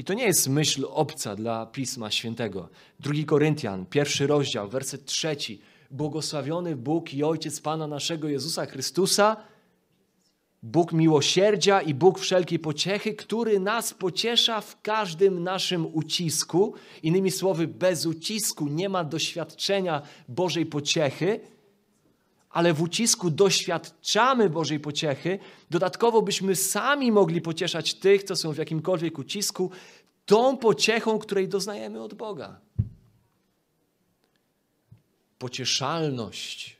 I 0.00 0.04
to 0.04 0.14
nie 0.14 0.24
jest 0.24 0.48
myśl 0.48 0.86
obca 0.90 1.36
dla 1.36 1.66
Pisma 1.66 2.10
Świętego. 2.10 2.68
Drugi 3.00 3.24
Koryntian, 3.24 3.86
pierwszy 3.86 4.26
rozdział, 4.26 4.68
werset 4.68 5.04
trzeci. 5.04 5.60
Błogosławiony 5.90 6.76
Bóg 6.76 7.14
i 7.14 7.24
Ojciec 7.24 7.60
Pana 7.60 7.86
naszego 7.86 8.28
Jezusa 8.28 8.66
Chrystusa, 8.66 9.36
Bóg 10.62 10.92
miłosierdzia 10.92 11.82
i 11.82 11.94
Bóg 11.94 12.18
wszelkiej 12.18 12.58
pociechy, 12.58 13.14
który 13.14 13.60
nas 13.60 13.94
pociesza 13.94 14.60
w 14.60 14.82
każdym 14.82 15.42
naszym 15.42 15.94
ucisku. 15.94 16.74
Innymi 17.02 17.30
słowy, 17.30 17.68
bez 17.68 18.06
ucisku 18.06 18.68
nie 18.68 18.88
ma 18.88 19.04
doświadczenia 19.04 20.02
Bożej 20.28 20.66
pociechy, 20.66 21.40
ale 22.50 22.74
w 22.74 22.82
ucisku 22.82 23.30
doświadczamy 23.30 24.50
Bożej 24.50 24.80
pociechy. 24.80 25.38
Dodatkowo 25.70 26.22
byśmy 26.22 26.56
sami 26.56 27.12
mogli 27.12 27.40
pocieszać 27.40 27.94
tych, 27.94 28.22
co 28.22 28.36
są 28.36 28.52
w 28.52 28.58
jakimkolwiek 28.58 29.18
ucisku, 29.18 29.70
tą 30.26 30.56
pociechą, 30.56 31.18
której 31.18 31.48
doznajemy 31.48 32.02
od 32.02 32.14
Boga. 32.14 32.60
Pocieszalność, 35.38 36.76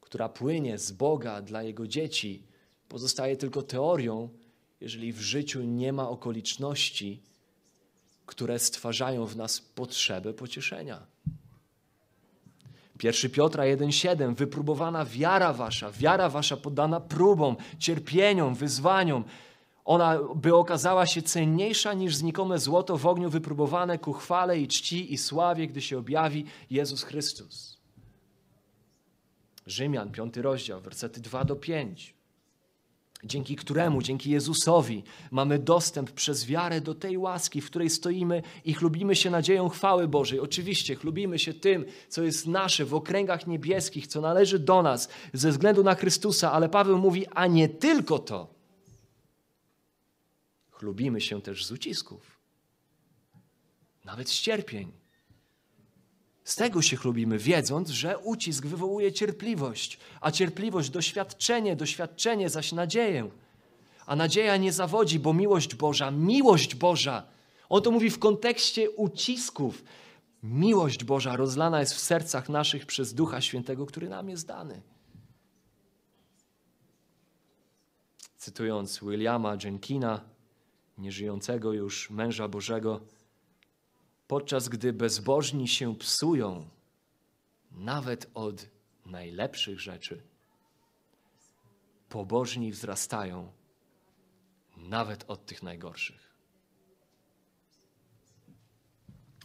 która 0.00 0.28
płynie 0.28 0.78
z 0.78 0.92
Boga 0.92 1.42
dla 1.42 1.62
Jego 1.62 1.86
dzieci 1.86 2.42
pozostaje 2.88 3.36
tylko 3.36 3.62
teorią, 3.62 4.28
jeżeli 4.80 5.12
w 5.12 5.20
życiu 5.20 5.62
nie 5.62 5.92
ma 5.92 6.08
okoliczności, 6.08 7.22
które 8.26 8.58
stwarzają 8.58 9.26
w 9.26 9.36
nas 9.36 9.60
potrzebę 9.60 10.34
pocieszenia. 10.34 11.11
1 13.02 13.30
Piotra 13.30 13.64
1,7 13.64 14.34
Wypróbowana 14.34 15.04
wiara 15.04 15.52
wasza, 15.52 15.90
wiara 15.90 16.28
wasza 16.28 16.56
poddana 16.56 17.00
próbom, 17.00 17.56
cierpieniom, 17.78 18.54
wyzwaniom, 18.54 19.24
ona 19.84 20.18
by 20.34 20.54
okazała 20.54 21.06
się 21.06 21.22
cenniejsza 21.22 21.92
niż 21.92 22.16
znikome 22.16 22.58
złoto 22.58 22.96
w 22.96 23.06
ogniu 23.06 23.30
wypróbowane 23.30 23.98
ku 23.98 24.12
chwale 24.12 24.58
i 24.58 24.68
czci 24.68 25.12
i 25.14 25.18
sławie, 25.18 25.66
gdy 25.66 25.80
się 25.82 25.98
objawi 25.98 26.44
Jezus 26.70 27.02
Chrystus. 27.02 27.78
Rzymian, 29.66 30.12
5 30.12 30.36
rozdział, 30.36 30.80
wersety 30.80 31.20
2 31.20 31.44
do 31.44 31.56
5 31.56 32.21
dzięki 33.24 33.56
któremu, 33.56 34.02
dzięki 34.02 34.30
Jezusowi, 34.30 35.02
mamy 35.30 35.58
dostęp 35.58 36.10
przez 36.10 36.46
wiarę 36.46 36.80
do 36.80 36.94
tej 36.94 37.18
łaski, 37.18 37.60
w 37.60 37.66
której 37.66 37.90
stoimy 37.90 38.42
i 38.64 38.74
chlubimy 38.74 39.16
się 39.16 39.30
nadzieją 39.30 39.68
chwały 39.68 40.08
Bożej. 40.08 40.40
Oczywiście 40.40 40.94
chlubimy 40.94 41.38
się 41.38 41.54
tym, 41.54 41.84
co 42.08 42.22
jest 42.22 42.46
nasze 42.46 42.84
w 42.84 42.94
okręgach 42.94 43.46
niebieskich, 43.46 44.06
co 44.06 44.20
należy 44.20 44.58
do 44.58 44.82
nas 44.82 45.08
ze 45.32 45.50
względu 45.50 45.82
na 45.82 45.94
Chrystusa, 45.94 46.52
ale 46.52 46.68
Paweł 46.68 46.98
mówi, 46.98 47.26
a 47.26 47.46
nie 47.46 47.68
tylko 47.68 48.18
to. 48.18 48.54
Chlubimy 50.70 51.20
się 51.20 51.42
też 51.42 51.66
z 51.66 51.72
ucisków, 51.72 52.38
nawet 54.04 54.30
z 54.30 54.40
cierpień. 54.40 55.01
Z 56.44 56.56
tego 56.56 56.82
się 56.82 56.96
chlubimy, 56.96 57.38
wiedząc, 57.38 57.90
że 57.90 58.18
ucisk 58.18 58.66
wywołuje 58.66 59.12
cierpliwość, 59.12 59.98
a 60.20 60.30
cierpliwość 60.30 60.90
doświadczenie, 60.90 61.76
doświadczenie 61.76 62.50
zaś 62.50 62.72
nadzieję. 62.72 63.30
A 64.06 64.16
nadzieja 64.16 64.56
nie 64.56 64.72
zawodzi, 64.72 65.18
bo 65.18 65.32
miłość 65.34 65.74
Boża, 65.74 66.10
miłość 66.10 66.74
Boża, 66.74 67.26
on 67.68 67.82
to 67.82 67.90
mówi 67.90 68.10
w 68.10 68.18
kontekście 68.18 68.90
ucisków. 68.90 69.84
Miłość 70.42 71.04
Boża 71.04 71.36
rozlana 71.36 71.80
jest 71.80 71.94
w 71.94 71.98
sercach 71.98 72.48
naszych 72.48 72.86
przez 72.86 73.14
Ducha 73.14 73.40
Świętego, 73.40 73.86
który 73.86 74.08
nam 74.08 74.28
jest 74.28 74.46
dany. 74.46 74.82
Cytując 78.36 79.00
Williama 79.02 79.56
Jenkina, 79.64 80.20
nieżyjącego 80.98 81.72
już 81.72 82.10
męża 82.10 82.48
Bożego, 82.48 83.00
podczas 84.32 84.68
gdy 84.68 84.92
bezbożni 84.92 85.68
się 85.68 85.96
psują 85.96 86.68
nawet 87.70 88.30
od 88.34 88.66
najlepszych 89.06 89.80
rzeczy, 89.80 90.22
pobożni 92.08 92.72
wzrastają 92.72 93.52
nawet 94.76 95.24
od 95.28 95.46
tych 95.46 95.62
najgorszych. 95.62 96.34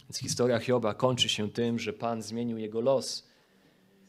Więc 0.00 0.18
historia 0.18 0.58
Hioba 0.58 0.94
kończy 0.94 1.28
się 1.28 1.50
tym, 1.50 1.78
że 1.78 1.92
Pan 1.92 2.22
zmienił 2.22 2.58
jego 2.58 2.80
los. 2.80 3.28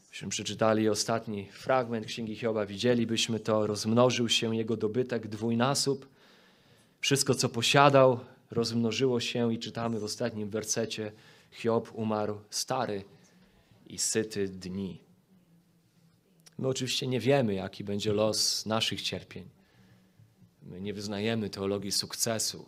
Gdybyśmy 0.02 0.30
przeczytali 0.30 0.90
ostatni 0.90 1.52
fragment 1.52 2.06
Księgi 2.06 2.36
Hioba, 2.36 2.66
widzielibyśmy 2.66 3.40
to, 3.40 3.68
rozmnożył 3.68 4.30
się 4.30 4.56
jego 4.56 4.78
dobytek 4.78 5.28
dwójnasób 5.28 6.10
Wszystko, 7.02 7.36
co 7.36 7.50
posiadał, 7.50 8.20
rozmnożyło 8.52 9.20
się 9.20 9.54
i 9.54 9.60
czytamy 9.60 10.00
w 10.00 10.04
ostatnim 10.04 10.50
wersecie: 10.50 11.12
Hiob 11.52 11.92
umarł 11.94 12.40
stary 12.50 13.04
i 13.88 13.98
syty 13.98 14.48
dni. 14.48 15.02
My 16.58 16.68
oczywiście 16.68 17.08
nie 17.08 17.20
wiemy, 17.20 17.54
jaki 17.54 17.84
będzie 17.84 18.14
los 18.14 18.66
naszych 18.66 19.02
cierpień. 19.02 19.50
My 20.62 20.82
nie 20.82 20.94
wyznajemy 20.94 21.50
teologii 21.50 21.92
sukcesu, 21.92 22.66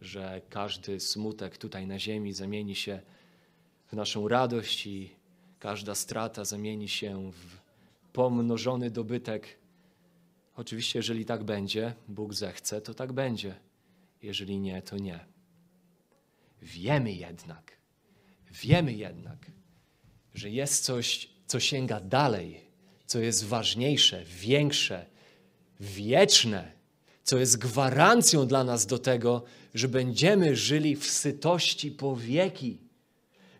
że 0.00 0.42
każdy 0.48 1.00
smutek 1.00 1.58
tutaj 1.58 1.86
na 1.86 1.98
ziemi 1.98 2.32
zamieni 2.32 2.74
się 2.74 3.00
w 3.86 3.92
naszą 3.92 4.28
radość 4.28 4.86
i 4.86 5.10
każda 5.58 5.94
strata 5.94 6.44
zamieni 6.44 6.88
się 6.88 7.32
w 7.32 7.60
pomnożony 8.12 8.90
dobytek. 8.90 9.58
Oczywiście, 10.56 10.98
jeżeli 10.98 11.24
tak 11.24 11.44
będzie, 11.44 11.94
Bóg 12.08 12.34
zechce, 12.34 12.80
to 12.80 12.94
tak 12.94 13.12
będzie. 13.12 13.54
Jeżeli 14.22 14.58
nie, 14.58 14.82
to 14.82 14.96
nie. 14.96 15.20
Wiemy 16.62 17.12
jednak, 17.12 17.76
wiemy 18.50 18.92
jednak, 18.92 19.50
że 20.34 20.50
jest 20.50 20.84
coś, 20.84 21.28
co 21.46 21.60
sięga 21.60 22.00
dalej, 22.00 22.60
co 23.06 23.20
jest 23.20 23.44
ważniejsze, 23.44 24.24
większe, 24.24 25.06
wieczne, 25.80 26.72
co 27.22 27.38
jest 27.38 27.58
gwarancją 27.58 28.46
dla 28.46 28.64
nas 28.64 28.86
do 28.86 28.98
tego, 28.98 29.44
że 29.74 29.88
będziemy 29.88 30.56
żyli 30.56 30.96
w 30.96 31.06
sytości 31.06 31.90
po 31.90 32.16
wieki. 32.16 32.78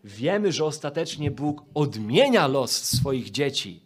Wiemy, 0.03 0.51
że 0.51 0.65
ostatecznie 0.65 1.31
Bóg 1.31 1.63
odmienia 1.73 2.47
los 2.47 2.71
swoich 2.83 3.31
dzieci. 3.31 3.83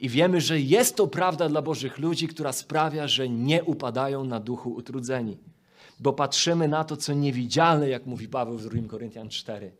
I 0.00 0.08
wiemy, 0.08 0.40
że 0.40 0.60
jest 0.60 0.96
to 0.96 1.06
prawda 1.06 1.48
dla 1.48 1.62
Bożych 1.62 1.98
ludzi, 1.98 2.28
która 2.28 2.52
sprawia, 2.52 3.08
że 3.08 3.28
nie 3.28 3.64
upadają 3.64 4.24
na 4.24 4.40
duchu 4.40 4.70
utrudzeni. 4.70 5.36
Bo 6.00 6.12
patrzymy 6.12 6.68
na 6.68 6.84
to, 6.84 6.96
co 6.96 7.12
niewidzialne, 7.12 7.88
jak 7.88 8.06
mówi 8.06 8.28
Paweł 8.28 8.58
w 8.58 8.68
2 8.68 8.88
Koryntian 8.88 9.28
4. 9.28 9.72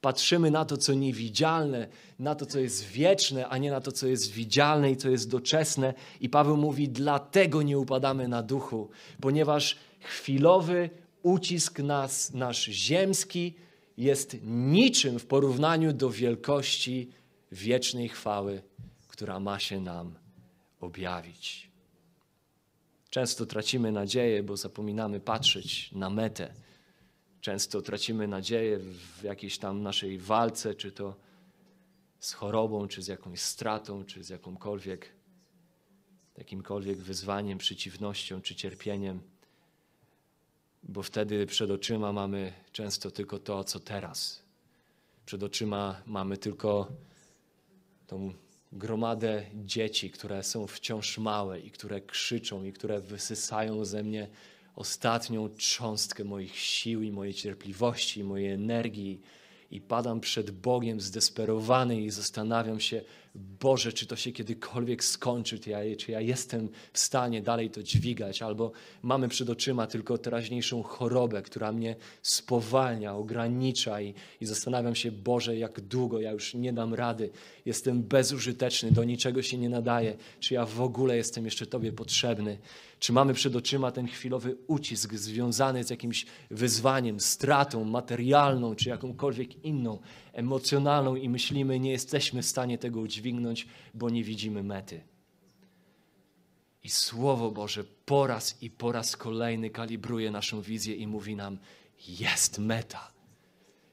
Patrzymy 0.00 0.50
na 0.50 0.64
to, 0.64 0.76
co 0.76 0.94
niewidzialne, 0.94 1.88
na 2.18 2.34
to, 2.34 2.46
co 2.46 2.58
jest 2.58 2.84
wieczne, 2.84 3.48
a 3.48 3.58
nie 3.58 3.70
na 3.70 3.80
to, 3.80 3.92
co 3.92 4.06
jest 4.06 4.32
widzialne 4.32 4.90
i 4.90 4.96
co 4.96 5.08
jest 5.08 5.30
doczesne. 5.30 5.94
I 6.20 6.28
Paweł 6.28 6.56
mówi, 6.56 6.88
dlatego 6.88 7.62
nie 7.62 7.78
upadamy 7.78 8.28
na 8.28 8.42
duchu, 8.42 8.90
ponieważ 9.20 9.76
chwilowy 10.00 10.90
ucisk 11.22 11.78
nas, 11.78 12.34
nasz 12.34 12.64
ziemski, 12.64 13.54
jest 13.96 14.36
niczym 14.44 15.18
w 15.18 15.26
porównaniu 15.26 15.92
do 15.92 16.10
wielkości 16.10 17.10
wiecznej 17.52 18.08
chwały, 18.08 18.62
która 19.08 19.40
ma 19.40 19.58
się 19.58 19.80
nam 19.80 20.14
objawić. 20.80 21.73
Często 23.14 23.46
tracimy 23.46 23.92
nadzieję, 23.92 24.42
bo 24.42 24.56
zapominamy 24.56 25.20
patrzeć 25.20 25.92
na 25.92 26.10
metę. 26.10 26.54
Często 27.40 27.82
tracimy 27.82 28.28
nadzieję 28.28 28.78
w 28.78 29.22
jakiejś 29.22 29.58
tam 29.58 29.82
naszej 29.82 30.18
walce, 30.18 30.74
czy 30.74 30.92
to 30.92 31.16
z 32.18 32.32
chorobą, 32.32 32.88
czy 32.88 33.02
z 33.02 33.06
jakąś 33.06 33.40
stratą, 33.40 34.04
czy 34.04 34.24
z 34.24 34.28
jakąkolwiek, 34.28 35.08
jakimkolwiek 36.36 36.98
wyzwaniem, 36.98 37.58
przeciwnością, 37.58 38.40
czy 38.40 38.54
cierpieniem 38.54 39.20
bo 40.82 41.02
wtedy 41.02 41.46
przed 41.46 41.70
oczyma 41.70 42.12
mamy 42.12 42.52
często 42.72 43.10
tylko 43.10 43.38
to, 43.38 43.64
co 43.64 43.80
teraz. 43.80 44.42
Przed 45.26 45.42
oczyma 45.42 46.02
mamy 46.06 46.36
tylko 46.36 46.88
tą 48.06 48.32
gromadę 48.74 49.42
dzieci, 49.54 50.10
które 50.10 50.42
są 50.42 50.66
wciąż 50.66 51.18
małe 51.18 51.60
i 51.60 51.70
które 51.70 52.00
krzyczą 52.00 52.64
i 52.64 52.72
które 52.72 53.00
wysysają 53.00 53.84
ze 53.84 54.02
mnie 54.02 54.28
ostatnią 54.76 55.48
cząstkę 55.56 56.24
moich 56.24 56.58
sił 56.58 57.02
i 57.02 57.12
mojej 57.12 57.34
cierpliwości, 57.34 58.20
i 58.20 58.24
mojej 58.24 58.52
energii. 58.52 59.20
I 59.70 59.80
padam 59.80 60.20
przed 60.20 60.50
Bogiem 60.50 61.00
zdesperowany 61.00 62.00
i 62.00 62.10
zastanawiam 62.10 62.80
się, 62.80 63.02
Boże, 63.34 63.92
czy 63.92 64.06
to 64.06 64.16
się 64.16 64.32
kiedykolwiek 64.32 65.04
skończy, 65.04 65.58
czy 65.58 65.70
ja, 65.70 65.78
czy 65.98 66.12
ja 66.12 66.20
jestem 66.20 66.68
w 66.92 66.98
stanie 66.98 67.42
dalej 67.42 67.70
to 67.70 67.82
dźwigać, 67.82 68.42
albo 68.42 68.72
mamy 69.02 69.28
przed 69.28 69.50
oczyma 69.50 69.86
tylko 69.86 70.18
teraźniejszą 70.18 70.82
chorobę, 70.82 71.42
która 71.42 71.72
mnie 71.72 71.96
spowalnia, 72.22 73.14
ogranicza 73.14 74.00
i, 74.00 74.14
i 74.40 74.46
zastanawiam 74.46 74.94
się, 74.94 75.12
Boże, 75.12 75.56
jak 75.56 75.80
długo 75.80 76.20
ja 76.20 76.32
już 76.32 76.54
nie 76.54 76.72
dam 76.72 76.94
rady, 76.94 77.30
jestem 77.66 78.02
bezużyteczny, 78.02 78.90
do 78.92 79.04
niczego 79.04 79.42
się 79.42 79.58
nie 79.58 79.68
nadaję, 79.68 80.16
czy 80.40 80.54
ja 80.54 80.66
w 80.66 80.80
ogóle 80.80 81.16
jestem 81.16 81.44
jeszcze 81.44 81.66
Tobie 81.66 81.92
potrzebny. 81.92 82.58
Czy 83.04 83.12
mamy 83.12 83.34
przed 83.34 83.56
oczyma 83.56 83.92
ten 83.92 84.06
chwilowy 84.06 84.56
ucisk 84.66 85.14
związany 85.14 85.84
z 85.84 85.90
jakimś 85.90 86.26
wyzwaniem, 86.50 87.20
stratą 87.20 87.84
materialną, 87.84 88.74
czy 88.74 88.88
jakąkolwiek 88.88 89.64
inną, 89.64 89.98
emocjonalną 90.32 91.16
i 91.16 91.28
myślimy, 91.28 91.80
nie 91.80 91.90
jesteśmy 91.90 92.42
w 92.42 92.46
stanie 92.46 92.78
tego 92.78 93.00
udźwignąć, 93.00 93.66
bo 93.94 94.10
nie 94.10 94.24
widzimy 94.24 94.62
mety. 94.62 95.00
I 96.82 96.90
Słowo 96.90 97.50
Boże 97.50 97.84
po 98.06 98.26
raz 98.26 98.62
i 98.62 98.70
po 98.70 98.92
raz 98.92 99.16
kolejny 99.16 99.70
kalibruje 99.70 100.30
naszą 100.30 100.62
wizję 100.62 100.94
i 100.94 101.06
mówi 101.06 101.36
nam: 101.36 101.58
jest 102.08 102.58
meta. 102.58 103.12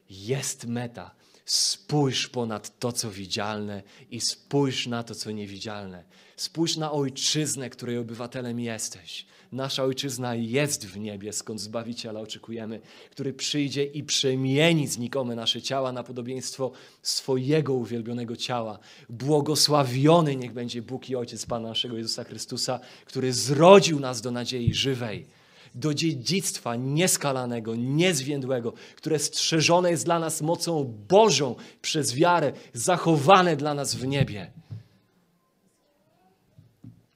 Jest 0.10 0.66
meta. 0.66 1.16
Spójrz 1.46 2.28
ponad 2.28 2.80
to, 2.80 2.92
co 2.92 3.12
widzialne 3.12 3.84
i 4.12 4.22
spójrz 4.22 4.88
na 4.88 5.04
to, 5.04 5.16
co 5.16 5.32
niewidzialne. 5.32 6.04
Spójrz 6.36 6.78
na 6.78 6.92
ojczyznę, 6.92 7.70
której 7.70 7.98
obywatelem 7.98 8.60
jesteś. 8.60 9.26
Nasza 9.52 9.84
ojczyzna 9.84 10.36
jest 10.36 10.88
w 10.88 10.98
niebie, 10.98 11.34
skąd 11.34 11.62
Zbawiciela 11.62 12.20
oczekujemy, 12.20 12.82
który 13.10 13.34
przyjdzie 13.34 13.84
i 13.84 14.04
przemieni 14.04 14.88
znikome 14.88 15.36
nasze 15.36 15.62
ciała 15.62 15.92
na 15.92 16.04
podobieństwo 16.04 16.72
swojego 17.02 17.74
uwielbionego 17.74 18.36
ciała. 18.36 18.80
Błogosławiony 19.10 20.36
niech 20.36 20.54
będzie 20.54 20.82
Bóg 20.82 21.10
i 21.10 21.16
Ojciec 21.16 21.46
Pana 21.46 21.70
naszego 21.70 21.98
Jezusa 21.98 22.24
Chrystusa, 22.24 22.80
który 23.06 23.34
zrodził 23.34 24.00
nas 24.00 24.22
do 24.22 24.32
nadziei 24.32 24.74
żywej 24.74 25.41
do 25.76 25.94
dziedzictwa 25.94 26.76
nieskalanego, 26.76 27.76
niezwiędłego, 27.76 28.74
które 28.96 29.20
strzeżone 29.20 29.92
jest 29.92 30.06
dla 30.06 30.20
nas 30.20 30.42
mocą 30.42 30.96
Bożą 31.08 31.56
przez 31.82 32.14
wiarę, 32.14 32.54
zachowane 32.74 33.56
dla 33.56 33.74
nas 33.74 33.96
w 33.96 34.08
niebie. 34.08 34.52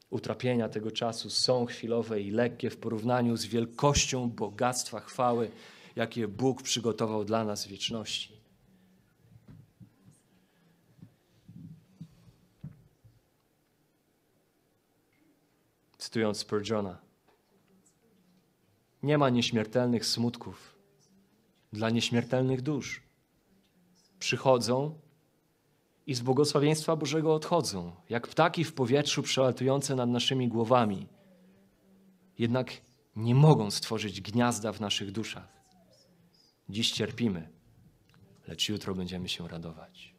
Utrapienia 0.09 0.69
tego 0.69 0.91
czasu 0.91 1.29
są 1.29 1.65
chwilowe 1.65 2.21
i 2.21 2.31
lekkie 2.31 2.69
w 2.69 2.77
porównaniu 2.77 3.37
z 3.37 3.45
wielkością 3.45 4.29
bogactwa 4.29 4.99
chwały, 4.99 5.51
jakie 5.95 6.27
Bóg 6.27 6.61
przygotował 6.61 7.25
dla 7.25 7.43
nas 7.43 7.65
w 7.65 7.69
wieczności. 7.69 8.35
Cytując 15.97 16.37
Spurgeona, 16.37 17.04
nie 19.05 19.17
ma 19.17 19.29
nieśmiertelnych 19.29 20.05
smutków 20.05 20.75
dla 21.73 21.89
nieśmiertelnych 21.89 22.61
dusz. 22.61 23.01
Przychodzą 24.19 24.99
i 26.07 26.13
z 26.15 26.21
błogosławieństwa 26.21 26.95
Bożego 26.95 27.35
odchodzą, 27.35 27.95
jak 28.09 28.27
ptaki 28.27 28.63
w 28.63 28.73
powietrzu 28.73 29.23
przelatujące 29.23 29.95
nad 29.95 30.09
naszymi 30.09 30.47
głowami. 30.47 31.07
Jednak 32.39 32.71
nie 33.15 33.35
mogą 33.35 33.71
stworzyć 33.71 34.21
gniazda 34.21 34.71
w 34.71 34.81
naszych 34.81 35.11
duszach. 35.11 35.47
Dziś 36.69 36.91
cierpimy, 36.91 37.49
lecz 38.47 38.69
jutro 38.69 38.95
będziemy 38.95 39.29
się 39.29 39.47
radować. 39.47 40.14